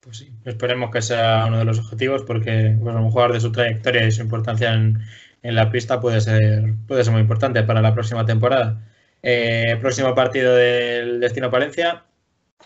Pues 0.00 0.16
sí, 0.16 0.32
esperemos 0.46 0.90
que 0.90 1.02
sea 1.02 1.44
uno 1.46 1.58
de 1.58 1.66
los 1.66 1.78
objetivos 1.78 2.22
porque 2.22 2.74
bueno, 2.78 3.04
un 3.04 3.10
jugador 3.10 3.34
de 3.34 3.40
su 3.40 3.52
trayectoria 3.52 4.06
y 4.06 4.10
su 4.10 4.22
importancia 4.22 4.72
en, 4.72 4.98
en 5.42 5.54
la 5.54 5.70
pista 5.70 6.00
puede 6.00 6.20
ser, 6.20 6.74
puede 6.86 7.04
ser 7.04 7.12
muy 7.12 7.22
importante 7.22 7.62
para 7.62 7.82
la 7.82 7.94
próxima 7.94 8.24
temporada. 8.24 8.80
Eh, 9.22 9.76
próximo 9.80 10.14
partido 10.14 10.54
del 10.54 11.20
Destino 11.20 11.50
Palencia. 11.50 12.04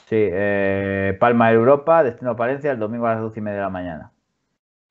Sí, 0.08 0.16
eh, 0.18 1.16
Palma 1.18 1.52
Europa, 1.52 2.02
Destino 2.02 2.36
Palencia, 2.36 2.72
el 2.72 2.78
domingo 2.78 3.06
a 3.06 3.14
las 3.14 3.22
12 3.22 3.38
y 3.38 3.42
media 3.42 3.56
de 3.58 3.62
la 3.62 3.70
mañana. 3.70 4.12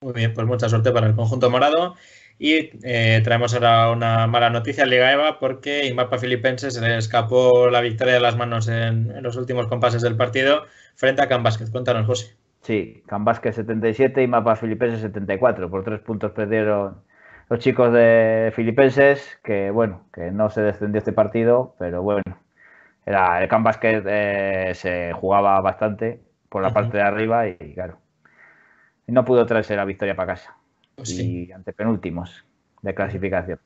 Muy 0.02 0.14
bien, 0.14 0.34
pues 0.34 0.48
mucha 0.48 0.68
suerte 0.70 0.92
para 0.92 1.08
el 1.08 1.16
conjunto 1.16 1.50
morado. 1.50 1.96
Y 2.40 2.72
eh, 2.84 3.22
traemos 3.24 3.54
ahora 3.54 3.92
una 3.92 4.28
mala 4.28 4.50
noticia 4.50 4.84
en 4.84 4.90
Liga 4.90 5.12
EVA 5.14 5.40
porque 5.40 5.86
Imapa 5.86 6.18
Filipense 6.18 6.72
se 6.72 6.82
le 6.82 6.98
escapó 6.98 7.70
la 7.70 7.80
victoria 7.80 8.16
de 8.16 8.20
las 8.20 8.36
manos 8.36 8.68
en, 8.68 9.22
los 9.22 9.38
últimos 9.38 9.68
compases 9.68 10.02
del 10.02 10.18
partido 10.18 10.66
frente 10.96 11.22
a 11.22 11.28
Can. 11.28 11.44
Cuéntanos, 11.72 12.06
José. 12.06 12.36
Sí, 12.62 13.04
Can 13.08 13.24
Basket 13.26 13.54
77 13.54 14.24
y 14.24 14.28
Mapa 14.28 14.56
Filipenses 14.56 15.02
74. 15.02 15.70
Por 15.70 15.84
tres 15.84 16.00
puntos 16.02 16.32
perdieron 16.32 16.96
los 17.50 17.60
chicos 17.60 17.94
de 17.94 18.52
Filipenses, 18.56 19.40
que 19.44 19.70
bueno, 19.72 20.06
que 20.14 20.32
no 20.32 20.50
se 20.50 20.62
descendió 20.62 21.00
este 21.00 21.14
partido, 21.14 21.76
pero 21.80 22.02
bueno, 22.02 22.24
era 23.06 23.42
el 23.42 23.50
Can 23.50 23.64
Basket 23.64 24.04
eh, 24.06 24.72
se 24.76 25.14
jugaba 25.14 25.60
bastante 25.62 26.22
por 26.50 26.62
la 26.62 26.72
parte 26.72 26.98
de 26.98 27.04
arriba 27.04 27.48
y, 27.48 27.74
claro, 27.74 27.98
no 29.08 29.26
pudo 29.26 29.46
traerse 29.46 29.76
la 29.76 29.86
victoria 29.86 30.16
para 30.16 30.34
casa. 30.34 30.56
Pues 30.96 31.12
y 31.12 31.52
ante 31.52 31.74
penúltimos 31.74 32.46
de 32.82 32.94
clasificación. 32.94 33.60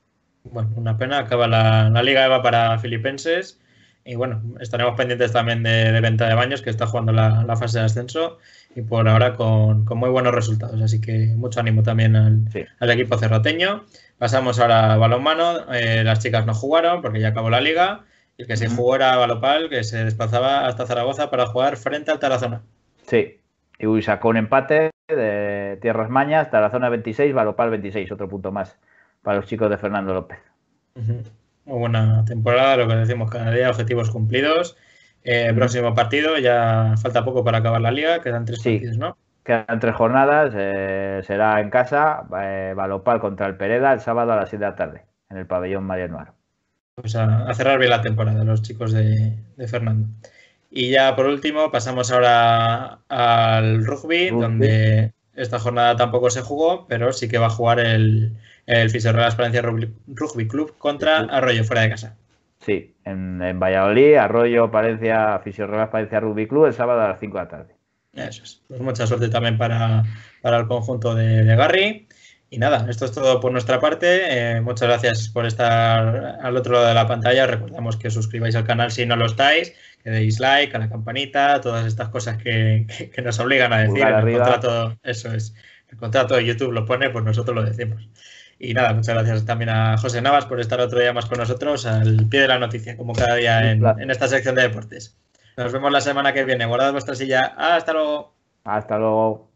Bueno, 0.44 0.70
una 0.76 0.96
pena, 0.96 1.18
acaba 1.18 1.46
la, 1.46 2.02
Liga 2.02 2.24
EVA 2.24 2.42
para 2.42 2.78
Filipenses. 2.78 3.60
Y 4.08 4.14
bueno, 4.14 4.40
estaremos 4.58 4.94
pendientes 4.96 5.32
también 5.32 5.62
de, 5.62 6.00
Venta 6.00 6.26
de 6.26 6.34
Baños, 6.34 6.62
que 6.62 6.70
está 6.70 6.86
jugando 6.86 7.12
la, 7.12 7.54
fase 7.56 7.78
de 7.78 7.84
ascenso 7.84 8.38
y 8.74 8.80
por 8.80 9.06
ahora 9.06 9.34
con, 9.34 9.84
muy 9.84 10.08
buenos 10.08 10.34
resultados. 10.34 10.80
Así 10.80 10.98
que 10.98 11.34
mucho 11.36 11.60
ánimo 11.60 11.82
también 11.82 12.16
al, 12.16 12.90
equipo 12.90 13.18
cerroteño. 13.18 13.84
Pasamos 14.16 14.60
ahora 14.60 14.94
a 14.94 14.96
balonmano. 14.96 15.70
Eh, 15.74 16.04
las 16.04 16.20
chicas 16.20 16.46
no 16.46 16.54
jugaron 16.54 17.02
porque 17.02 17.20
ya 17.20 17.28
acabó 17.28 17.50
la 17.50 17.60
liga. 17.60 18.06
Y 18.38 18.42
el 18.42 18.48
que 18.48 18.56
se 18.56 18.70
jugó 18.70 18.96
era 18.96 19.14
Balopal, 19.16 19.68
que 19.68 19.84
se 19.84 20.02
desplazaba 20.06 20.66
hasta 20.66 20.86
Zaragoza 20.86 21.28
para 21.28 21.44
jugar 21.44 21.76
frente 21.76 22.10
al 22.10 22.18
Tarazona. 22.18 22.62
Sí, 23.06 23.42
y 23.78 24.02
sacó 24.02 24.30
un 24.30 24.38
empate 24.38 24.90
de 25.06 25.78
Tierras 25.82 26.08
Mañas 26.08 26.46
hasta 26.46 26.62
la 26.62 26.70
zona 26.70 26.88
26, 26.88 27.34
Valopal 27.34 27.68
26, 27.68 28.10
otro 28.12 28.26
punto 28.26 28.52
más 28.52 28.78
para 29.20 29.36
los 29.36 29.46
chicos 29.46 29.68
de 29.68 29.76
Fernando 29.76 30.14
López. 30.14 30.38
Muy 31.68 31.80
buena 31.80 32.24
temporada, 32.24 32.78
lo 32.78 32.88
que 32.88 32.94
decimos 32.94 33.30
cada 33.30 33.50
día, 33.50 33.68
objetivos 33.68 34.08
cumplidos. 34.08 34.74
Eh, 35.22 35.52
próximo 35.54 35.94
partido, 35.94 36.38
ya 36.38 36.94
falta 36.96 37.26
poco 37.26 37.44
para 37.44 37.58
acabar 37.58 37.82
la 37.82 37.90
liga, 37.90 38.22
quedan 38.22 38.46
tres 38.46 38.60
partidos, 38.60 38.96
¿no? 38.96 39.18
Quedan 39.44 39.78
tres 39.78 39.94
jornadas, 39.94 40.54
eh, 40.56 41.20
será 41.26 41.60
en 41.60 41.68
casa, 41.68 42.24
eh, 42.40 42.72
Valopal 42.74 43.20
contra 43.20 43.46
el 43.46 43.58
Pereda 43.58 43.92
el 43.92 44.00
sábado 44.00 44.32
a 44.32 44.36
las 44.36 44.48
7 44.48 44.64
de 44.64 44.70
la 44.70 44.76
tarde, 44.76 45.02
en 45.28 45.36
el 45.36 45.46
pabellón 45.46 45.84
Mariano 45.84 46.34
Pues 46.94 47.14
a, 47.16 47.52
cerrar 47.52 47.78
bien 47.78 47.90
la 47.90 48.00
temporada, 48.00 48.42
los 48.44 48.62
chicos 48.62 48.92
de 48.92 49.36
Fernando. 49.68 50.08
Y 50.70 50.88
ya 50.88 51.14
por 51.16 51.26
último 51.26 51.70
pasamos 51.70 52.10
ahora 52.10 53.00
al 53.10 53.84
rugby, 53.84 54.30
donde 54.30 55.12
esta 55.38 55.58
jornada 55.58 55.96
tampoco 55.96 56.30
se 56.30 56.42
jugó, 56.42 56.86
pero 56.88 57.12
sí 57.12 57.28
que 57.28 57.38
va 57.38 57.46
a 57.46 57.50
jugar 57.50 57.78
el, 57.80 58.36
el 58.66 58.92
Palencia 59.36 59.62
Rugby, 59.62 60.48
Club 60.48 60.76
contra 60.78 61.18
Arroyo 61.20 61.64
fuera 61.64 61.82
de 61.82 61.90
casa. 61.90 62.16
Sí, 62.60 62.94
en, 63.04 63.38
Valladolid, 63.60 64.16
Arroyo, 64.16 64.70
Palencia, 64.70 65.38
Fisiorelas 65.38 65.90
Palencia 65.90 66.20
Rugby 66.20 66.48
Club 66.48 66.66
el 66.66 66.74
sábado 66.74 67.00
a 67.02 67.08
las 67.08 67.20
5 67.20 67.38
de 67.38 67.44
la 67.44 67.48
tarde. 67.48 67.74
Eso 68.12 68.42
es. 68.42 68.62
Pues 68.66 68.80
mucha 68.80 69.06
suerte 69.06 69.28
también 69.28 69.56
para, 69.58 70.02
el 70.42 70.66
conjunto 70.66 71.14
de, 71.14 71.44
de, 71.44 71.56
Garry. 71.56 72.07
Y 72.50 72.58
nada, 72.58 72.86
esto 72.88 73.04
es 73.04 73.12
todo 73.12 73.40
por 73.40 73.52
nuestra 73.52 73.78
parte. 73.78 74.56
Eh, 74.56 74.60
muchas 74.60 74.88
gracias 74.88 75.28
por 75.28 75.44
estar 75.44 76.38
al 76.40 76.56
otro 76.56 76.74
lado 76.74 76.86
de 76.86 76.94
la 76.94 77.06
pantalla. 77.06 77.46
Recordamos 77.46 77.96
que 77.96 78.08
os 78.08 78.14
suscribáis 78.14 78.56
al 78.56 78.64
canal 78.64 78.90
si 78.90 79.04
no 79.04 79.16
lo 79.16 79.26
estáis 79.26 79.74
que 80.02 80.10
deis 80.10 80.40
like, 80.40 80.74
a 80.76 80.78
la 80.78 80.88
campanita, 80.88 81.60
todas 81.60 81.86
estas 81.86 82.08
cosas 82.08 82.38
que, 82.38 82.86
nos 83.22 83.38
obligan 83.40 83.72
a 83.72 83.78
decir. 83.78 84.06
El 84.06 84.32
contrato, 84.32 84.96
eso 85.02 85.32
es. 85.32 85.54
El 85.88 85.96
contrato 85.96 86.34
de 86.36 86.44
YouTube 86.44 86.72
lo 86.72 86.84
pone, 86.84 87.10
pues 87.10 87.24
nosotros 87.24 87.54
lo 87.54 87.62
decimos. 87.62 88.08
Y 88.58 88.74
nada, 88.74 88.92
muchas 88.92 89.14
gracias 89.14 89.44
también 89.44 89.70
a 89.70 89.96
José 89.96 90.20
Navas 90.20 90.46
por 90.46 90.60
estar 90.60 90.80
otro 90.80 90.98
día 90.98 91.12
más 91.12 91.26
con 91.26 91.38
nosotros 91.38 91.86
al 91.86 92.28
pie 92.28 92.42
de 92.42 92.48
la 92.48 92.58
noticia, 92.58 92.96
como 92.96 93.12
cada 93.12 93.36
día 93.36 93.70
en, 93.70 93.84
en 93.84 94.10
esta 94.10 94.28
sección 94.28 94.54
de 94.54 94.62
deportes. 94.62 95.16
Nos 95.56 95.72
vemos 95.72 95.90
la 95.90 96.00
semana 96.00 96.32
que 96.32 96.44
viene. 96.44 96.66
Guardad 96.66 96.92
vuestra 96.92 97.14
silla. 97.14 97.54
Hasta 97.56 97.92
luego. 97.92 98.34
Hasta 98.64 98.98
luego. 98.98 99.47